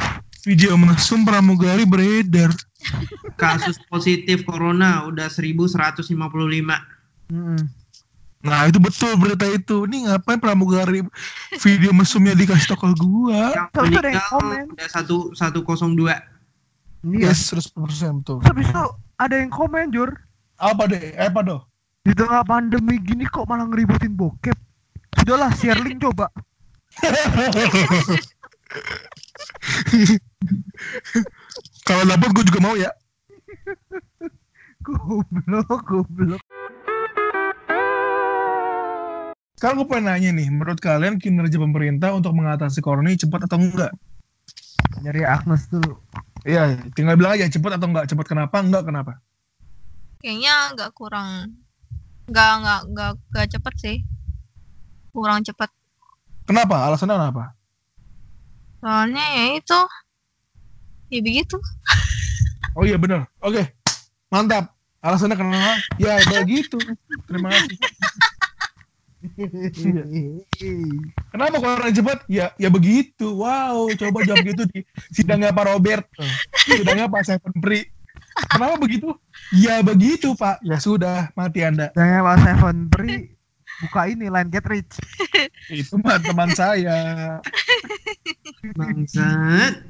video 0.46 0.78
mesum 0.78 1.26
pramugari 1.26 1.86
beredar. 1.86 2.50
Kasus 3.38 3.78
positif 3.90 4.42
corona 4.46 5.06
udah 5.06 5.30
1155. 5.30 6.12
Mm-mm. 7.32 7.60
Nah 8.42 8.66
itu 8.66 8.82
betul 8.82 9.14
berita 9.14 9.46
itu. 9.46 9.86
Ini 9.86 10.10
ngapain 10.10 10.42
pramugari 10.42 11.06
video 11.62 11.94
mesumnya 11.94 12.34
dikasih 12.34 12.74
ke 12.74 12.88
gua? 12.98 13.54
Yang 13.54 13.68
meninggal 13.78 14.66
udah 14.74 14.88
satu 14.90 15.30
102. 15.34 16.10
Iya. 17.02 17.34
Yes, 17.34 17.50
100% 17.50 18.22
betul. 18.22 18.38
Terus 18.42 18.46
habis 18.46 18.66
itu 18.70 18.84
ada 19.18 19.34
yang 19.34 19.50
komen 19.50 19.90
Jor. 19.90 20.10
Apa 20.58 20.86
deh? 20.86 21.14
Eh, 21.18 21.26
Apa 21.26 21.42
doh? 21.42 21.62
Di 22.02 22.18
tengah 22.18 22.42
pandemi 22.42 22.98
gini 22.98 23.22
kok 23.30 23.46
malah 23.46 23.62
ngeributin 23.70 24.18
bokep. 24.18 24.58
Sudahlah 25.22 25.54
share 25.54 25.78
link 25.78 26.02
coba. 26.02 26.26
Kalau 31.86 32.02
dapet 32.02 32.28
gue 32.34 32.44
juga 32.50 32.58
mau 32.58 32.74
ya. 32.74 32.90
Goblok, 34.82 35.86
goblok. 35.86 36.42
Sekarang 39.54 39.78
gue 39.78 39.86
pengen 39.86 40.10
nanya 40.10 40.34
nih, 40.34 40.50
menurut 40.50 40.82
kalian 40.82 41.22
kinerja 41.22 41.54
pemerintah 41.54 42.10
untuk 42.18 42.34
mengatasi 42.34 42.82
corona 42.82 43.14
ini 43.14 43.22
cepat 43.22 43.46
atau 43.46 43.62
enggak? 43.62 43.94
Nyari 45.06 45.22
Agnes 45.22 45.70
dulu. 45.70 46.02
Iya, 46.42 46.82
tinggal 46.98 47.14
bilang 47.14 47.38
aja 47.38 47.46
cepat 47.46 47.78
atau 47.78 47.86
enggak. 47.86 48.10
Cepat 48.10 48.26
kenapa? 48.26 48.58
Enggak 48.58 48.90
kenapa? 48.90 49.22
Kayaknya 50.18 50.74
nggak 50.74 50.90
kurang. 50.98 51.62
Nggak 52.30 52.52
nggak 52.62 52.80
nggak 52.92 53.10
nggak 53.32 53.46
cepet 53.56 53.74
sih. 53.80 53.96
Kurang 55.10 55.42
cepet. 55.42 55.70
Kenapa? 56.48 56.88
Alasannya 56.90 57.16
kenapa? 57.18 57.44
Soalnya 58.82 59.24
ya 59.36 59.44
itu. 59.58 59.80
Ya 61.12 61.20
begitu. 61.22 61.58
Oh 62.72 62.88
iya 62.88 62.96
benar. 62.96 63.28
Oke. 63.44 63.68
Mantap. 64.32 64.72
Alasannya 65.04 65.36
kenapa? 65.36 65.76
Ya 66.00 66.16
begitu. 66.24 66.80
Terima 67.28 67.52
kasih. 67.52 67.76
Kenapa 71.36 71.56
orang 71.60 71.92
cepat? 71.92 72.24
Ya 72.32 72.56
ya 72.56 72.72
begitu. 72.72 73.28
Wow, 73.28 73.92
coba 73.92 74.24
jawab 74.24 74.40
gitu 74.40 74.64
di 74.72 74.88
sidangnya 75.12 75.52
Pak 75.52 75.68
Robert. 75.68 76.08
Sidangnya 76.64 77.12
Pak 77.12 77.28
Seven 77.28 77.52
Pri. 77.60 77.91
Kenapa 78.50 78.74
begitu? 78.80 79.14
Ya 79.54 79.78
begitu, 79.84 80.34
Pak. 80.34 80.62
Ya 80.66 80.78
sudah, 80.82 81.30
mati 81.38 81.62
Anda. 81.62 81.94
Jangan 81.94 82.20
Pak 82.26 82.36
Seven 82.42 82.76
Pri 82.90 83.32
buka 83.82 84.06
ini 84.06 84.30
line 84.30 84.50
get 84.50 84.66
rich. 84.70 84.94
Itu 85.70 85.98
mah 85.98 86.22
teman 86.22 86.50
saya. 86.54 87.38
Bangsat. 88.78 89.82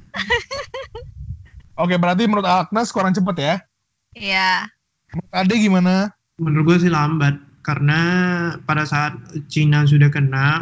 Oke, 1.76 1.96
berarti 1.96 2.24
menurut 2.28 2.48
Agnes 2.48 2.92
kurang 2.92 3.12
cepet 3.16 3.36
ya. 3.40 3.54
Iya. 4.16 4.68
Menurut 5.12 5.32
Ade 5.32 5.54
gimana? 5.60 5.94
Menurut 6.40 6.64
gue 6.72 6.88
sih 6.88 6.92
lambat 6.92 7.36
karena 7.62 8.00
pada 8.64 8.84
saat 8.88 9.16
Cina 9.48 9.84
sudah 9.84 10.08
kena, 10.08 10.60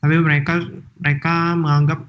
tapi 0.00 0.20
mereka 0.20 0.60
mereka 1.00 1.56
menganggap 1.56 2.00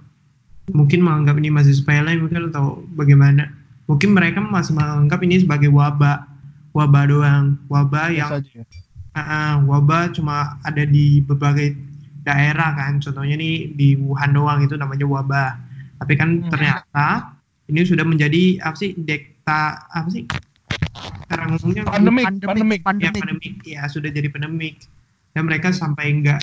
mungkin 0.70 1.02
menganggap 1.02 1.36
ini 1.42 1.50
masih 1.50 1.74
sepele 1.76 2.20
mungkin 2.20 2.52
atau 2.52 2.84
bagaimana. 2.96 3.59
Mungkin 3.90 4.14
mereka 4.14 4.38
masih 4.38 4.78
menganggap 4.78 5.20
ini 5.26 5.42
sebagai 5.42 5.74
wabah, 5.74 6.30
wabah 6.78 7.04
doang, 7.10 7.58
wabah 7.66 8.14
yang 8.14 8.30
Biasa 8.30 8.46
aja 8.46 8.62
ya. 8.62 8.66
Ah, 9.18 9.22
ah, 9.26 9.52
wabah 9.66 10.14
cuma 10.14 10.62
ada 10.62 10.86
di 10.86 11.26
berbagai 11.26 11.74
daerah 12.22 12.78
kan. 12.78 13.02
Contohnya 13.02 13.34
nih 13.34 13.74
di 13.74 13.98
Wuhan 13.98 14.38
doang 14.38 14.62
itu 14.62 14.78
namanya 14.78 15.10
wabah. 15.10 15.52
Tapi 15.98 16.14
kan 16.14 16.46
Hmm. 16.46 16.50
ternyata 16.54 17.34
ini 17.66 17.82
sudah 17.82 18.06
menjadi 18.06 18.62
apa 18.62 18.78
sih 18.78 18.94
dekta 18.94 19.90
apa 19.90 20.08
sih? 20.14 20.30
Sekarang 21.26 21.58
ngomongnya 21.58 21.84
Pandemik, 21.90 22.26
pandemik. 22.26 22.82
pandemik, 22.86 23.02
ya 23.02 23.12
pandemik. 23.18 23.54
ya 23.66 23.82
sudah 23.90 24.10
jadi 24.14 24.30
pandemik 24.30 24.86
dan 25.34 25.46
mereka 25.46 25.70
sampai 25.74 26.14
nggak 26.22 26.42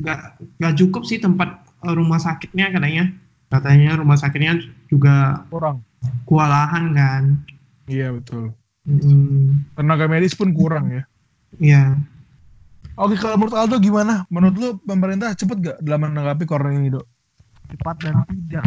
nggak 0.00 0.20
nggak 0.58 0.74
cukup 0.80 1.02
sih 1.06 1.18
tempat 1.20 1.60
rumah 1.84 2.18
sakitnya 2.18 2.72
katanya 2.72 3.04
katanya 3.46 3.90
rumah 4.00 4.16
sakitnya 4.18 4.58
juga 4.90 5.44
Kurang. 5.52 5.84
Kewalahan 6.24 6.84
kan 6.96 7.24
Iya, 7.90 8.14
betul. 8.14 8.54
Mm, 8.86 9.74
Tenaga 9.74 10.06
medis 10.06 10.38
pun 10.38 10.54
kurang 10.54 10.94
ya. 10.94 11.02
ya 11.58 11.82
Oke, 12.94 13.18
kalau 13.18 13.34
menurut 13.40 13.56
Aldo 13.56 13.76
gimana? 13.82 14.28
Menurut 14.30 14.56
lu 14.60 14.68
pemerintah 14.84 15.32
cepet 15.34 15.56
gak 15.58 15.76
dalam 15.82 16.06
menanggapi 16.06 16.44
corona 16.44 16.76
ini, 16.76 16.92
Dok? 16.92 17.06
Cepat 17.72 17.96
dan 18.02 18.14
tidak. 18.28 18.64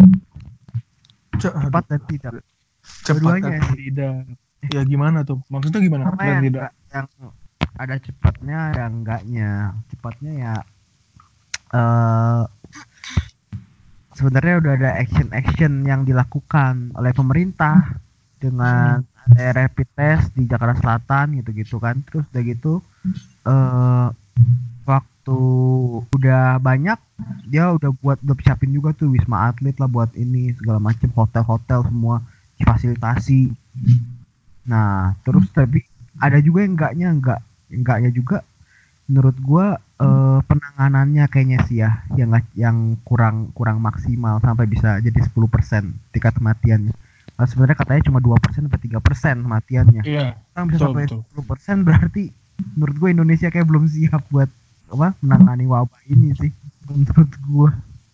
Cepat 1.37 1.83
dan 1.85 2.01
tidak. 2.09 2.33
cepat 3.03 3.39
dan 3.39 3.61
tidak. 3.77 4.15
Ya 4.71 4.81
gimana 4.87 5.21
tuh? 5.27 5.43
Maksudnya 5.51 5.79
gimana? 5.83 6.03
Yang, 6.17 6.49
tidak. 6.49 6.71
yang 6.89 7.07
ada 7.77 7.95
cepatnya, 7.99 8.57
ada 8.73 8.83
enggaknya. 8.89 9.51
Cepatnya 9.91 10.31
ya 10.33 10.53
eh 11.73 12.41
sebenarnya 14.13 14.53
udah 14.61 14.73
ada 14.77 14.91
action-action 15.01 15.85
yang 15.85 16.05
dilakukan 16.05 16.93
oleh 16.97 17.11
pemerintah 17.13 17.97
dengan 18.37 19.01
ada 19.23 19.45
rapid 19.55 19.87
test 19.95 20.35
di 20.35 20.43
Jakarta 20.45 20.79
Selatan 20.79 21.39
gitu-gitu 21.39 21.79
kan. 21.79 22.01
Terus 22.03 22.25
udah 22.29 22.43
gitu 22.43 22.73
eh 23.43 24.07
waktu 24.83 25.39
udah 26.11 26.59
banyak 26.59 26.99
dia 27.47 27.71
udah 27.71 27.95
buat 28.03 28.19
udah 28.19 28.35
siapin 28.43 28.75
juga 28.75 28.91
tuh 28.91 29.11
wisma 29.15 29.47
atlet 29.51 29.75
lah 29.79 29.87
buat 29.87 30.11
ini 30.19 30.51
segala 30.59 30.79
macam 30.83 31.07
hotel-hotel 31.15 31.87
semua 31.87 32.19
fasilitasi. 32.63 33.51
Nah, 34.67 35.15
terus 35.23 35.47
tapi 35.51 35.83
ada 36.19 36.39
juga 36.39 36.63
yang 36.63 36.75
enggaknya 36.75 37.07
enggak 37.11 37.39
enggaknya 37.71 38.11
juga 38.11 38.37
menurut 39.07 39.35
gua 39.43 39.79
eh, 40.03 40.39
penanganannya 40.45 41.25
kayaknya 41.31 41.59
sih 41.65 41.79
ya 41.81 42.03
yang 42.19 42.35
yang 42.53 42.77
kurang 43.07 43.55
kurang 43.55 43.79
maksimal 43.79 44.37
sampai 44.43 44.67
bisa 44.67 44.99
jadi 44.99 45.19
10% 45.23 45.31
tingkat 46.11 46.33
kematiannya. 46.35 46.93
Nah, 47.33 47.45
sebenarnya 47.49 47.77
katanya 47.79 48.01
cuma 48.05 48.19
2% 48.21 48.69
sampai 48.69 48.81
3% 48.83 49.41
kematiannya. 49.41 50.03
Iya, 50.05 50.37
Sekarang 50.37 50.67
bisa 50.69 50.77
betul, 50.77 50.85
sampai 50.85 51.05
betul. 51.09 51.21
10% 51.81 51.87
berarti 51.87 52.23
menurut 52.77 52.95
gue 53.01 53.09
Indonesia 53.09 53.47
kayak 53.49 53.65
belum 53.65 53.85
siap 53.89 54.21
buat 54.29 54.49
apa 54.93 55.17
menangani 55.25 55.65
wabah 55.65 56.01
ini 56.05 56.37
sih 56.37 56.53
menurut 56.85 57.31
gua. 57.47 57.71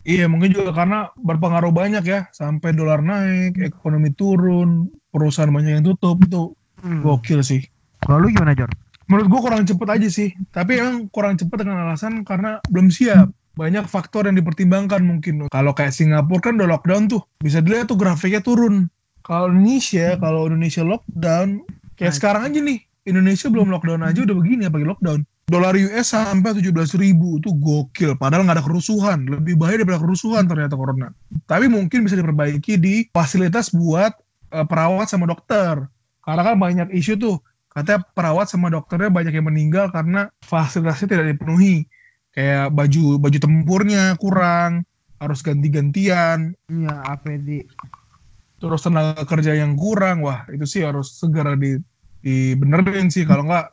Iya, 0.08 0.26
mungkin 0.32 0.56
juga 0.56 0.72
karena 0.74 1.12
berpengaruh 1.20 1.70
banyak 1.70 2.04
ya. 2.08 2.26
Sampai 2.34 2.74
dolar 2.74 3.04
naik, 3.04 3.60
ekonomi 3.62 4.10
turun, 4.16 4.90
perusahaan 5.12 5.52
banyak 5.52 5.80
yang 5.80 5.86
tutup. 5.86 6.18
Itu 6.24 6.56
gokil 6.82 7.44
sih. 7.44 7.62
Kalau 8.02 8.24
lu 8.24 8.32
gimana 8.32 8.56
Jor? 8.56 8.72
Menurut 9.10 9.28
gua 9.28 9.40
kurang 9.50 9.66
cepet 9.66 9.88
aja 9.90 10.08
sih. 10.08 10.30
Tapi 10.54 10.78
emang 10.78 11.10
kurang 11.10 11.34
cepet 11.36 11.66
dengan 11.66 11.82
alasan 11.84 12.22
karena 12.22 12.62
belum 12.70 12.94
siap. 12.94 13.34
Banyak 13.58 13.90
faktor 13.90 14.30
yang 14.30 14.38
dipertimbangkan 14.38 15.02
mungkin. 15.04 15.50
Kalau 15.50 15.74
kayak 15.74 15.92
Singapura 15.92 16.40
kan 16.40 16.56
udah 16.56 16.70
lockdown 16.78 17.10
tuh. 17.10 17.26
Bisa 17.42 17.60
dilihat 17.60 17.90
tuh 17.90 17.98
grafiknya 17.98 18.40
turun. 18.40 18.88
Kalau 19.26 19.52
Indonesia, 19.52 20.16
kalau 20.22 20.48
Indonesia 20.48 20.86
lockdown, 20.86 21.66
kayak 22.00 22.14
Nah. 22.14 22.18
sekarang 22.18 22.42
aja 22.48 22.60
nih. 22.64 22.80
Indonesia 23.04 23.50
belum 23.50 23.68
lockdown 23.74 24.06
aja 24.06 24.20
udah 24.22 24.36
begini 24.38 24.70
apalagi 24.70 24.88
lockdown. 24.94 25.20
Dolar 25.50 25.74
US 25.74 26.14
sampai 26.14 26.54
17 26.54 26.94
ribu 26.94 27.42
itu 27.42 27.50
gokil. 27.50 28.14
Padahal 28.14 28.46
nggak 28.46 28.62
ada 28.62 28.66
kerusuhan. 28.70 29.26
Lebih 29.26 29.58
bahaya 29.58 29.82
daripada 29.82 29.98
kerusuhan 29.98 30.46
ternyata 30.46 30.78
corona. 30.78 31.10
Tapi 31.50 31.66
mungkin 31.66 32.06
bisa 32.06 32.14
diperbaiki 32.14 32.78
di 32.78 33.10
fasilitas 33.10 33.74
buat 33.74 34.14
eh, 34.54 34.66
perawat 34.70 35.10
sama 35.10 35.26
dokter. 35.26 35.90
Karena 36.22 36.42
kan 36.46 36.56
banyak 36.62 36.88
isu 36.94 37.18
tuh 37.18 37.36
katanya 37.80 38.04
perawat 38.12 38.52
sama 38.52 38.68
dokternya 38.68 39.08
banyak 39.08 39.34
yang 39.40 39.48
meninggal 39.48 39.88
karena 39.90 40.28
fasilitasnya 40.44 41.08
tidak 41.16 41.26
dipenuhi. 41.36 41.88
Kayak 42.36 42.76
baju 42.76 43.18
baju 43.18 43.38
tempurnya 43.40 44.04
kurang 44.20 44.84
harus 45.18 45.40
ganti-gantian. 45.40 46.54
Iya, 46.68 46.94
APD. 47.16 47.66
terus 48.60 48.84
tenaga 48.84 49.24
kerja 49.24 49.56
yang 49.56 49.80
kurang 49.80 50.20
wah 50.20 50.44
itu 50.52 50.68
sih 50.68 50.84
harus 50.84 51.16
segera 51.16 51.56
di 51.56 51.80
dibenerin 52.20 53.08
sih. 53.08 53.24
Kalau 53.24 53.48
nggak 53.48 53.72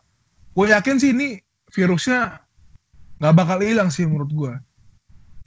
gue 0.54 0.66
yakin 0.70 0.96
sih 1.02 1.10
ini 1.10 1.42
virusnya 1.74 2.38
nggak 3.18 3.34
bakal 3.34 3.58
hilang 3.66 3.90
sih 3.90 4.06
menurut 4.06 4.30
gue 4.30 4.54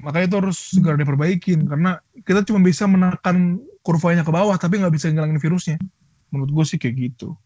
makanya 0.03 0.25
itu 0.27 0.37
harus 0.43 0.57
segera 0.75 0.95
diperbaikin 0.99 1.69
karena 1.69 1.99
kita 2.27 2.43
cuma 2.47 2.59
bisa 2.63 2.87
menekan 2.87 3.63
kurvanya 3.83 4.27
ke 4.27 4.31
bawah 4.31 4.55
tapi 4.59 4.79
nggak 4.83 4.91
bisa 4.91 5.07
ngilangin 5.07 5.39
virusnya. 5.39 5.77
Menurut 6.35 6.51
gue 6.51 6.65
sih 6.67 6.75
kayak 6.75 6.95
gitu 6.99 7.39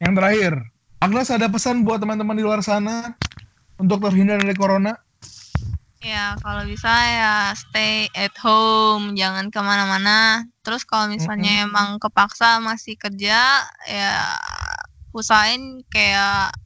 yang 0.00 0.16
terakhir 0.16 0.56
Agnes 1.00 1.28
ada 1.32 1.48
pesan 1.48 1.84
buat 1.84 2.00
teman-teman 2.00 2.36
di 2.36 2.44
luar 2.44 2.64
sana 2.64 3.14
untuk 3.76 4.00
terhindar 4.04 4.40
dari 4.40 4.56
corona 4.56 4.96
Ya, 6.00 6.32
kalau 6.40 6.64
bisa 6.64 6.88
ya 6.88 7.52
stay 7.52 8.08
at 8.16 8.32
home, 8.40 9.12
jangan 9.12 9.52
ke 9.52 9.60
mana-mana. 9.60 10.48
Terus 10.64 10.88
kalau 10.88 11.12
misalnya 11.12 11.60
emang 11.68 12.00
kepaksa 12.00 12.56
masih 12.56 12.96
kerja, 12.96 13.68
ya 13.84 14.16
usahain 15.12 15.84
kayak 15.92 16.56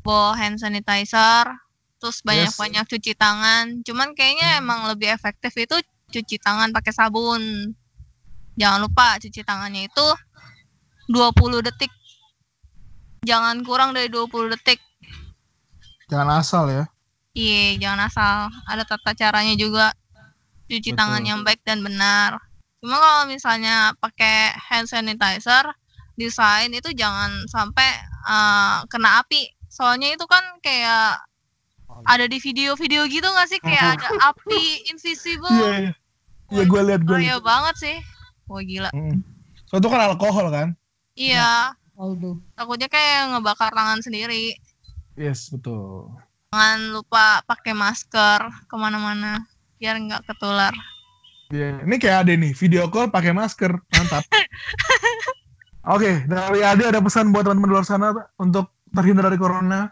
bawa 0.00 0.32
hand 0.40 0.56
sanitizer, 0.56 1.44
terus 2.00 2.24
banyak-banyak 2.24 2.88
cuci 2.88 3.12
tangan. 3.12 3.84
Cuman 3.84 4.16
kayaknya 4.16 4.56
emang 4.56 4.88
lebih 4.88 5.12
efektif 5.12 5.52
itu 5.60 5.76
cuci 6.08 6.40
tangan 6.40 6.72
pakai 6.72 6.92
sabun. 6.96 7.76
Jangan 8.56 8.88
lupa 8.88 9.20
cuci 9.20 9.44
tangannya 9.44 9.84
itu 9.92 10.06
20 11.12 11.60
detik. 11.60 11.92
Jangan 13.26 13.62
kurang 13.66 13.94
dari 13.96 14.10
20 14.10 14.54
detik. 14.54 14.80
jangan 16.08 16.40
asal 16.40 16.72
ya 16.72 16.88
Iya, 17.38 17.78
jangan 17.78 18.00
asal. 18.10 18.36
Ada 18.66 18.82
tata 18.82 19.14
caranya 19.14 19.54
juga. 19.54 19.94
Cuci 20.66 20.90
Betul. 20.90 20.98
tangan 20.98 21.22
yang 21.22 21.40
baik 21.46 21.62
dan 21.62 21.80
benar. 21.86 22.34
Cuma 22.82 22.98
kalau 22.98 23.24
misalnya 23.30 23.94
pakai 24.02 24.58
hand 24.58 24.90
sanitizer, 24.90 25.70
desain 26.18 26.74
itu 26.74 26.90
jangan 26.98 27.30
sampai 27.46 27.88
uh, 28.26 28.82
kena 28.90 29.22
api. 29.22 29.54
Soalnya 29.70 30.10
itu 30.18 30.26
kan 30.26 30.42
kayak 30.60 31.22
ada 32.04 32.26
di 32.26 32.42
video-video 32.42 33.06
gitu 33.06 33.24
nggak 33.24 33.48
sih? 33.48 33.60
Kayak 33.62 34.02
ada 34.02 34.08
api 34.34 34.90
invisible. 34.90 35.46
Iya, 35.52 35.70
iya. 35.78 35.92
Iya, 36.48 36.62
gue 36.64 36.80
lihat 36.90 37.02
gue. 37.06 37.16
Bahaya 37.16 37.38
banget 37.38 37.74
sih. 37.78 37.96
Wah 38.50 38.64
gila. 38.64 38.90
So, 39.68 39.76
itu 39.78 39.88
kan 39.88 40.00
alkohol 40.00 40.48
kan? 40.48 40.68
Iya, 41.12 41.76
Aldo. 41.98 42.38
takutnya 42.54 42.86
kayak 42.86 43.34
ngebakar 43.34 43.74
tangan 43.74 43.98
sendiri. 43.98 44.54
Yes, 45.18 45.50
betul. 45.50 46.14
Jangan 46.54 46.94
lupa 46.94 47.42
pakai 47.42 47.74
masker 47.74 48.70
ke 48.70 48.74
mana-mana 48.78 49.42
biar 49.82 49.98
nggak 49.98 50.22
ketular. 50.30 50.70
Iya, 51.50 51.82
Ini 51.82 51.96
kayak 51.98 52.18
Ade 52.22 52.34
nih, 52.38 52.52
video 52.54 52.86
call 52.86 53.10
pakai 53.10 53.34
masker, 53.34 53.72
mantap. 53.90 54.22
Oke, 55.96 56.22
dari 56.28 56.60
Ade 56.62 56.86
ada 56.86 57.02
pesan 57.02 57.34
buat 57.34 57.42
teman-teman 57.48 57.66
di 57.66 57.74
luar 57.74 57.86
sana 57.88 58.14
untuk 58.38 58.70
terhindar 58.94 59.26
dari 59.26 59.40
corona. 59.40 59.90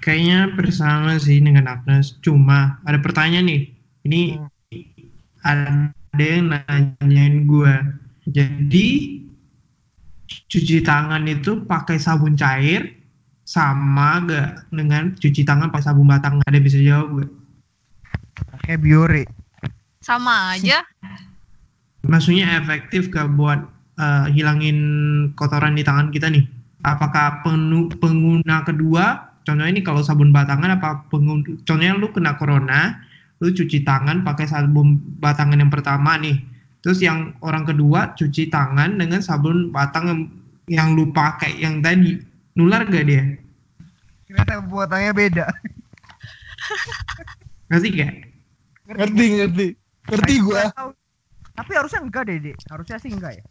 Kayaknya 0.00 0.54
bersama 0.54 1.18
sih 1.20 1.42
dengan 1.42 1.66
Agnes. 1.66 2.16
Cuma 2.24 2.80
ada 2.86 2.98
pertanyaan 3.02 3.46
nih. 3.46 3.62
Ini 4.06 4.22
ada 5.42 5.90
yang 6.18 6.50
nanyain 6.50 7.46
gue. 7.46 7.74
Jadi 8.30 8.88
cuci 10.52 10.84
tangan 10.84 11.24
itu 11.24 11.64
pakai 11.64 11.96
sabun 11.96 12.36
cair 12.36 12.92
sama 13.48 14.20
gak 14.28 14.68
dengan 14.68 15.16
cuci 15.16 15.48
tangan 15.48 15.72
pakai 15.72 15.88
sabun 15.88 16.04
batang? 16.04 16.44
Ada 16.44 16.60
bisa 16.60 16.76
jawab 16.76 17.24
gak? 17.24 17.30
Pakai 18.52 18.76
biore. 18.76 19.24
Sama 20.04 20.52
aja. 20.52 20.84
Maksudnya 22.04 22.60
efektif 22.60 23.08
gak 23.08 23.32
buat 23.32 23.64
eh, 23.96 24.26
hilangin 24.36 24.78
kotoran 25.32 25.72
di 25.72 25.80
tangan 25.80 26.12
kita 26.12 26.28
nih? 26.28 26.44
Apakah 26.84 27.40
penu- 27.40 27.88
pengguna 27.96 28.60
kedua, 28.68 29.38
contohnya 29.48 29.72
ini 29.72 29.80
kalau 29.80 30.04
sabun 30.04 30.34
batangan 30.34 30.76
apa 30.76 31.08
pengguna, 31.08 31.62
contohnya 31.64 31.96
lu 31.96 32.12
kena 32.12 32.36
corona, 32.36 33.00
lu 33.40 33.54
cuci 33.54 33.86
tangan 33.86 34.20
pakai 34.20 34.50
sabun 34.50 35.00
batangan 35.16 35.56
yang 35.56 35.72
pertama 35.72 36.18
nih. 36.20 36.42
Terus 36.82 36.98
yang 36.98 37.38
orang 37.40 37.62
kedua 37.62 38.18
cuci 38.18 38.50
tangan 38.50 38.98
dengan 38.98 39.22
sabun 39.22 39.70
batang 39.70 40.04
yang, 40.10 40.20
yang 40.68 40.94
lu 40.94 41.10
pakai 41.10 41.58
yang 41.58 41.82
tadi. 41.82 42.18
Nular 42.52 42.84
gak 42.84 43.08
dia? 43.08 43.24
Ternyata 44.28 44.60
buatannya 44.68 45.12
beda. 45.16 45.46
Ngerti 47.72 47.88
gak? 47.96 48.12
Ngerti, 48.92 49.24
ngerti. 49.40 49.66
Ngerti 50.12 50.34
gua. 50.44 50.62
Tapi 51.52 51.72
harusnya 51.76 52.00
enggak 52.04 52.28
deh, 52.28 52.36
Dek. 52.40 52.56
Harusnya 52.68 52.96
sih 53.00 53.12
enggak 53.12 53.40
ya. 53.40 53.44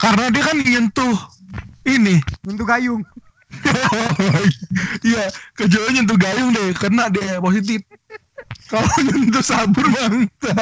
Karena 0.00 0.32
dia 0.32 0.42
kan 0.44 0.56
nyentuh 0.56 1.16
ini. 1.84 2.16
Untuk 2.48 2.68
gayung. 2.68 3.04
Iya, 5.02 5.26
kecuali 5.58 5.98
nyentuh 5.98 6.14
gayung 6.14 6.54
deh, 6.54 6.70
kena 6.76 7.10
dia 7.10 7.42
positif. 7.42 7.82
Kalau 8.70 8.86
nyentuh 9.02 9.42
sabun 9.42 9.90
bangsa. 9.90 10.54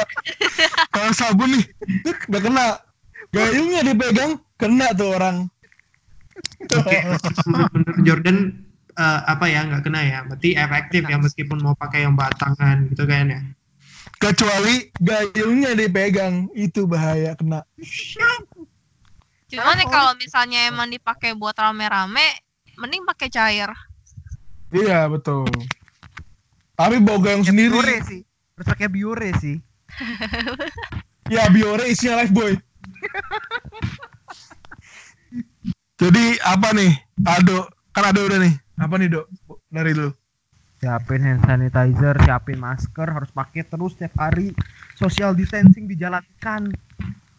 Kalau 0.89 1.11
sabun 1.13 1.53
nih, 1.53 1.65
dik, 2.01 2.19
udah 2.33 2.41
kena. 2.41 2.65
Gayungnya 3.29 3.85
dipegang, 3.85 4.41
kena 4.57 4.89
tuh 4.97 5.13
orang. 5.13 5.45
Oke, 6.59 6.97
menurut 7.47 7.97
Jordan 8.03 8.37
eh, 8.93 9.19
apa 9.23 9.45
ya 9.47 9.63
nggak 9.63 9.83
kena 9.87 10.01
ya? 10.03 10.19
Berarti 10.27 10.49
efektif 10.59 11.01
ya 11.07 11.17
meskipun 11.17 11.57
mau 11.63 11.73
pakai 11.73 12.03
yang 12.03 12.19
batangan 12.19 12.91
gitu 12.91 13.07
kan 13.07 13.31
ya? 13.31 13.41
Kecuali 14.19 14.91
gayungnya 14.99 15.71
dipegang, 15.79 16.51
itu 16.51 16.83
bahaya 16.83 17.31
kena. 17.39 17.63
Cuman 19.47 19.79
nih 19.79 19.87
kalau 19.87 20.13
misalnya 20.19 20.67
emang 20.67 20.91
dipakai 20.91 21.31
buat 21.39 21.55
rame-rame, 21.55 22.27
mending 22.75 23.07
pakai 23.07 23.31
cair. 23.31 23.71
Iya, 24.75 25.07
betul. 25.07 25.47
Tapi 26.75 26.99
bawa 26.99 27.19
gayung 27.23 27.47
sendiri. 27.47 27.71
biore 27.73 27.97
sih. 28.03 28.21
Harus 28.55 28.67
pakai 28.67 28.87
biore 28.91 29.29
sih. 29.39 29.57
Ya, 31.29 31.45
biore 31.45 31.85
isinya 31.93 32.25
life 32.25 32.33
boy. 32.33 32.57
Jadi 35.99 36.39
apa 36.47 36.71
nih? 36.71 36.95
Ado, 37.27 37.67
kan 37.91 38.07
ada 38.07 38.23
udah 38.23 38.39
nih. 38.39 38.55
Apa 38.79 38.95
nih, 38.95 39.11
Dok? 39.11 39.27
Dari 39.67 39.91
dulu. 39.91 40.15
Siapin 40.79 41.19
hand 41.19 41.43
sanitizer, 41.43 42.15
siapin 42.23 42.55
masker, 42.55 43.03
harus 43.11 43.27
pakai 43.35 43.67
terus 43.67 43.99
setiap 43.99 44.15
hari. 44.15 44.55
Social 44.95 45.35
distancing 45.35 45.91
dijalankan. 45.91 46.71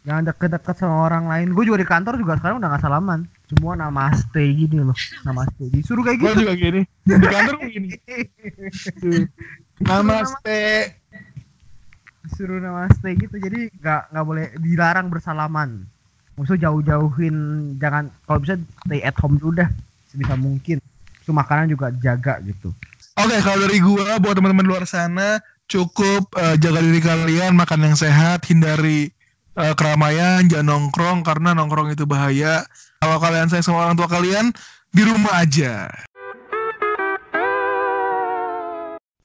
Jangan 0.04 0.28
deket-deket 0.28 0.76
sama 0.76 1.08
orang 1.08 1.24
lain. 1.24 1.56
Gue 1.56 1.64
juga 1.64 1.80
di 1.80 1.88
kantor 1.88 2.20
juga 2.20 2.36
sekarang 2.36 2.60
udah 2.60 2.68
gak 2.76 2.84
salaman. 2.84 3.24
Semua 3.48 3.80
namaste 3.80 4.44
gini 4.44 4.84
loh. 4.84 4.96
Namaste. 5.24 5.64
Disuruh 5.72 6.04
kayak 6.04 6.20
Gue 6.20 6.32
gitu. 6.36 6.40
juga 6.44 6.54
gini. 6.60 6.80
Di 7.08 7.16
kantor 7.16 7.54
gue 7.64 7.70
gini. 7.72 7.90
Namaste. 9.88 10.60
Disuruh 12.28 12.60
namaste 12.60 13.08
gitu. 13.16 13.36
Jadi 13.40 13.72
gak, 13.80 14.12
nggak 14.12 14.24
boleh 14.28 14.46
dilarang 14.60 15.08
bersalaman. 15.08 15.88
Maksudnya 16.40 16.72
jauh-jauhin. 16.72 17.36
Jangan, 17.76 18.08
kalau 18.24 18.38
bisa 18.40 18.56
stay 18.88 19.04
at 19.04 19.12
home 19.20 19.36
dulu 19.36 19.60
dah. 19.60 19.68
Sebisa 20.08 20.40
mungkin. 20.40 20.80
Itu 21.20 21.36
makanan 21.36 21.68
juga 21.68 21.92
jaga 22.00 22.40
gitu. 22.40 22.72
Oke, 23.20 23.36
kalau 23.44 23.68
dari 23.68 23.76
gua 23.84 24.16
buat 24.16 24.32
teman-teman 24.32 24.64
luar 24.64 24.88
sana 24.88 25.44
cukup 25.68 26.32
eh, 26.40 26.56
jaga 26.56 26.80
diri 26.80 27.04
kalian, 27.04 27.52
makan 27.52 27.92
yang 27.92 27.96
sehat, 28.00 28.48
hindari 28.48 29.12
eh, 29.60 29.74
keramaian, 29.76 30.48
jangan 30.48 30.66
nongkrong 30.66 31.20
karena 31.20 31.52
nongkrong 31.52 31.92
itu 31.92 32.08
bahaya. 32.08 32.64
Kalau 33.04 33.20
kalian 33.20 33.52
sayang 33.52 33.68
sama 33.68 33.84
orang 33.84 34.00
tua 34.00 34.08
kalian, 34.08 34.48
di 34.90 35.02
rumah 35.04 35.44
aja. 35.44 35.92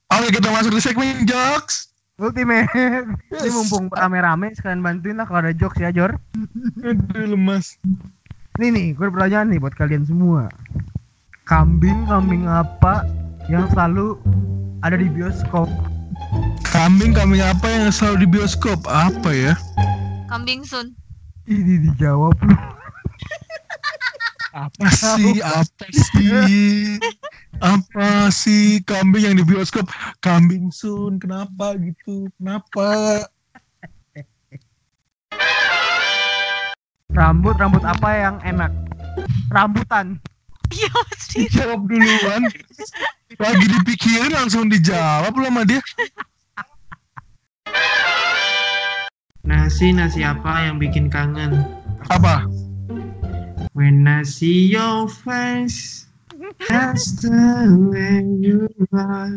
Oke, 0.06 0.28
kita 0.30 0.48
masuk 0.52 0.76
di 0.76 0.80
segmen 0.84 1.24
jokes. 1.24 1.95
Ultimate. 2.16 2.64
Ini 3.28 3.50
mumpung 3.52 3.92
rame-rame 3.92 4.48
sekalian 4.56 4.80
bantuin 4.80 5.20
lah 5.20 5.28
kalau 5.28 5.44
ada 5.44 5.52
jokes 5.52 5.76
ya 5.76 5.92
Jor. 5.92 6.16
Aduh, 6.80 7.36
lemas. 7.36 7.76
Nih 8.56 8.72
nih, 8.72 8.96
gue 8.96 9.12
pertanyaan 9.12 9.52
nih 9.52 9.60
buat 9.60 9.76
kalian 9.76 10.08
semua. 10.08 10.48
Kambing 11.44 12.08
kambing 12.08 12.48
apa 12.48 13.04
yang 13.52 13.68
selalu 13.68 14.16
ada 14.80 14.96
di 14.96 15.12
bioskop? 15.12 15.68
Kambing 16.64 17.12
kambing 17.12 17.44
apa 17.44 17.68
yang 17.68 17.92
selalu 17.92 18.24
di 18.24 18.28
bioskop? 18.32 18.80
Apa 18.88 19.36
ya? 19.36 19.52
Kambing 20.32 20.64
sun. 20.64 20.96
Ini 21.44 21.84
dijawab 21.84 22.32
lu. 22.40 22.56
Apa 24.56 24.88
sih? 24.88 25.36
Apa 25.44 25.84
sih? 25.92 26.96
Apa 27.60 28.32
sih 28.32 28.80
kambing 28.88 29.28
yang 29.28 29.36
di 29.36 29.44
bioskop? 29.44 29.84
Kambing 30.24 30.72
Sun, 30.72 31.20
kenapa 31.20 31.76
gitu? 31.76 32.32
Kenapa? 32.40 33.20
Rambut 37.12 37.60
rambut 37.60 37.84
apa 37.84 38.08
yang 38.16 38.36
enak? 38.48 38.72
Rambutan. 39.52 40.16
Iya 40.72 40.88
pasti. 40.88 41.52
Dijawab 41.52 41.84
duluan. 41.84 42.48
Lagi 43.36 43.66
dipikirin 43.68 44.32
langsung 44.32 44.72
dijawab 44.72 45.36
lu 45.36 45.52
sama 45.52 45.68
dia. 45.68 45.84
Nasi 49.44 49.92
nasi 49.92 50.24
apa 50.24 50.64
yang 50.64 50.80
bikin 50.80 51.12
kangen? 51.12 51.60
Apa? 52.08 52.48
When 53.76 54.08
I 54.08 54.24
see 54.24 54.72
your 54.72 55.04
face, 55.04 56.08
that's 56.64 57.20
the 57.20 57.76
way 57.92 58.24
you 58.40 58.72
are. 58.96 59.36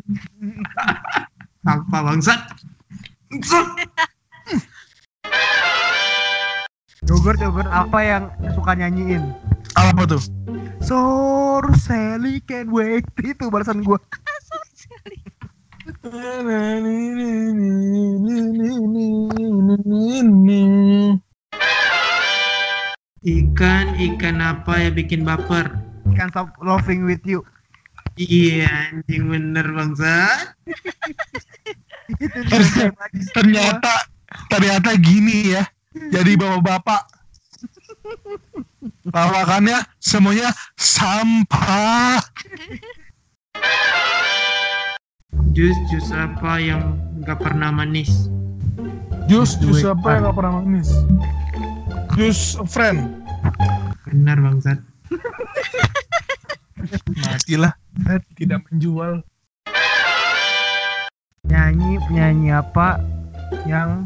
Apa 1.68 1.98
bangsat? 2.08 2.40
Yogurt 7.12 7.44
yogurt 7.44 7.68
apa 7.68 8.00
yang 8.00 8.24
suka 8.56 8.80
nyanyiin? 8.80 9.28
Apa 9.76 10.08
tuh? 10.08 10.24
So 10.80 11.60
Sally 11.76 12.40
can 12.40 12.72
wait 12.72 13.04
itu 13.20 13.44
balasan 13.52 13.84
gua. 13.84 14.00
Ikan 23.20 24.00
ikan 24.00 24.40
apa 24.40 24.80
yang 24.80 24.96
bikin 24.96 25.28
baper? 25.28 25.68
Can't 26.16 26.32
stop 26.32 26.56
laughing 26.64 27.04
with 27.04 27.20
you. 27.28 27.44
Iya 28.16 28.92
anjing 28.92 29.28
bener. 29.28 29.68
Itu 32.24 32.40
dia. 32.48 32.96
Ternyata 33.36 34.08
ternyata 34.48 34.96
gini 34.96 35.52
ya. 35.52 35.64
Jadi 35.92 36.40
bapak-bapak 36.40 37.02
lawakannya 39.16 39.84
semuanya 40.00 40.56
sampah. 40.80 42.24
Jus 45.52 45.76
jus 45.92 46.08
apa 46.16 46.60
yang 46.64 46.96
nggak 47.20 47.40
pernah 47.44 47.68
manis? 47.68 48.32
Jus, 49.30 49.62
jus 49.62 49.86
apa 49.86 50.18
yang 50.18 50.26
gak 50.26 50.42
pernah 50.42 50.58
manis? 50.58 50.90
Jus 52.20 52.60
friend. 52.68 53.24
Benar 54.04 54.44
bangsat. 54.44 54.76
Matilah. 57.16 57.72
Tidak 58.36 58.60
menjual. 58.68 59.24
Nyanyi 61.48 61.96
penyanyi 62.04 62.52
apa 62.52 63.00
yang 63.64 64.04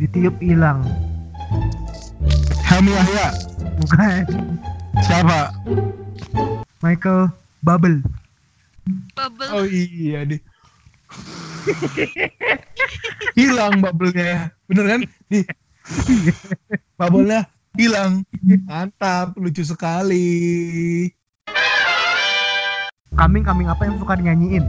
ditiup 0.00 0.32
hilang? 0.40 0.88
Helmi 2.64 2.96
Yahya. 2.96 3.28
Bukan. 3.76 4.24
Siapa? 5.04 5.52
Michael 6.80 7.28
Bubble. 7.60 8.00
Bubble. 9.12 9.52
Oh 9.52 9.68
iya 9.68 10.24
deh. 10.24 10.40
hilang 13.36 13.84
bubble-nya. 13.84 14.48
Bener 14.64 14.84
kan? 14.88 15.00
Bubble-nya 16.94 17.50
hilang. 17.74 18.22
Mantap, 18.70 19.34
lucu 19.34 19.66
sekali. 19.66 21.10
Kambing 23.18 23.42
kambing 23.42 23.66
apa 23.66 23.82
yang 23.86 23.98
suka 23.98 24.14
dinyanyiin? 24.14 24.62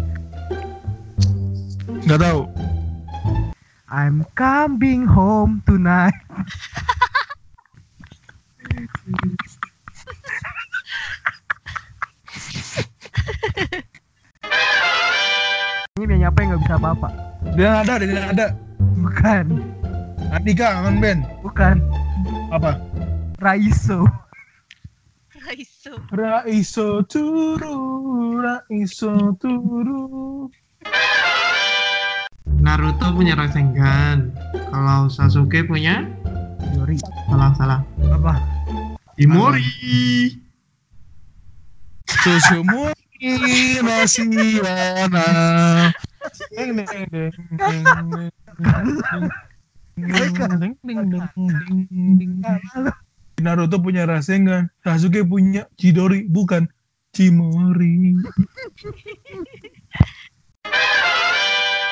Nggak 2.06 2.22
tahu. 2.22 2.50
I'm 3.94 4.26
coming 4.34 5.06
home 5.06 5.62
tonight. 5.70 6.18
Ini 15.96 16.04
nyanyi 16.10 16.26
apa 16.26 16.38
yang 16.42 16.50
nggak 16.58 16.62
bisa 16.66 16.76
apa-apa? 16.82 17.10
Dia 17.54 17.86
ada, 17.86 17.94
dia 18.02 18.24
ada. 18.34 18.48
Bukan, 18.98 19.46
Andika 20.34 20.82
kangen 20.82 20.98
band. 21.02 21.22
bukan. 21.46 21.78
Apa? 22.50 22.82
Raiso. 23.42 24.06
Raiso. 25.46 25.94
Raiso 26.10 27.06
turu, 27.06 27.78
Raiso 28.42 29.36
turu. 29.38 30.50
Naruto 32.58 33.14
punya 33.14 33.38
Rasengan. 33.38 34.34
Kalau 34.74 35.06
Sasuke 35.12 35.62
punya 35.68 36.10
Yori. 36.74 36.98
salah 37.30 37.52
salah. 37.54 37.80
Apa? 38.10 38.42
Himori. 39.22 39.62
Susumu 42.10 42.90
nasi 43.86 44.58
wana. 44.62 45.28
Deng 46.58 46.74
deng 46.82 47.32
deng 47.54 47.86
Naruto 53.40 53.80
punya 53.80 54.04
Rasengan, 54.04 54.72
Sasuke 54.84 55.24
punya 55.24 55.68
Chidori, 55.80 56.28
bukan 56.28 56.68
Chimori. 57.16 58.20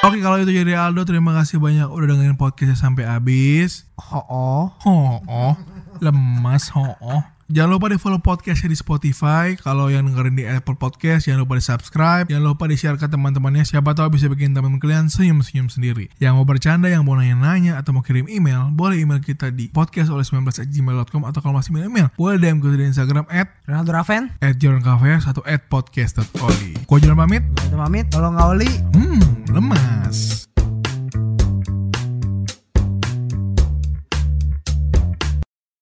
Oke 0.04 0.20
kalau 0.20 0.36
itu 0.43 0.51
jadi 0.51 0.76
Aldo 0.76 1.08
terima 1.08 1.32
kasih 1.32 1.64
banyak 1.64 1.88
udah 1.88 2.08
dengerin 2.12 2.36
podcastnya 2.36 2.76
sampai 2.76 3.08
habis. 3.08 3.88
Oh, 3.95 4.20
oh. 4.28 4.66
Ho 4.84 5.24
oh, 5.24 5.56
lemas 6.04 6.68
ho 6.76 6.91
oh. 6.99 7.24
Jangan 7.54 7.70
lupa 7.70 7.86
di 7.93 8.01
follow 8.01 8.18
podcastnya 8.18 8.74
di 8.74 8.78
Spotify. 8.82 9.54
Kalau 9.54 9.86
yang 9.86 10.10
dengerin 10.10 10.34
di 10.34 10.41
Apple 10.41 10.74
Podcast, 10.74 11.30
jangan 11.30 11.45
lupa 11.45 11.54
di 11.54 11.62
subscribe. 11.62 12.26
Jangan 12.26 12.41
lupa 12.49 12.66
di 12.66 12.74
share 12.74 12.97
ke 12.97 13.06
teman-temannya. 13.06 13.62
Siapa 13.62 13.93
tahu 13.93 14.18
bisa 14.18 14.26
bikin 14.26 14.58
teman 14.58 14.82
kalian 14.82 15.06
senyum-senyum 15.06 15.70
sendiri. 15.70 16.10
Yang 16.18 16.34
mau 16.34 16.49
bercanda, 16.49 16.89
yang 16.89 17.06
mau 17.06 17.14
nanya-nanya, 17.14 17.78
atau 17.78 17.93
mau 17.93 18.01
kirim 18.01 18.26
email, 18.26 18.74
boleh 18.74 19.06
email 19.06 19.22
kita 19.22 19.54
di 19.54 19.70
podcast 19.70 20.10
oleh 20.10 20.26
19 20.26 20.49
gmail.com 20.66 21.30
atau 21.30 21.39
kalau 21.45 21.62
masih 21.62 21.78
email, 21.78 21.93
email 21.93 22.08
boleh 22.18 22.41
DM 22.41 22.58
kita 22.58 22.74
di 22.74 22.86
Instagram 22.89 23.30
at 23.30 23.54
Ronaldo 23.70 24.01
Raven, 24.01 24.24
at 24.41 24.58
atau 24.58 25.45
at 25.45 25.62
podcast.oli. 25.70 26.89
Gua 26.89 26.97
jalan 26.97 27.22
pamit. 27.22 27.45
udah 27.70 27.80
pamit. 27.86 28.10
Tolong 28.10 28.34
Oli. 28.34 28.82
Hmm, 28.97 29.22
lemas. 29.54 30.49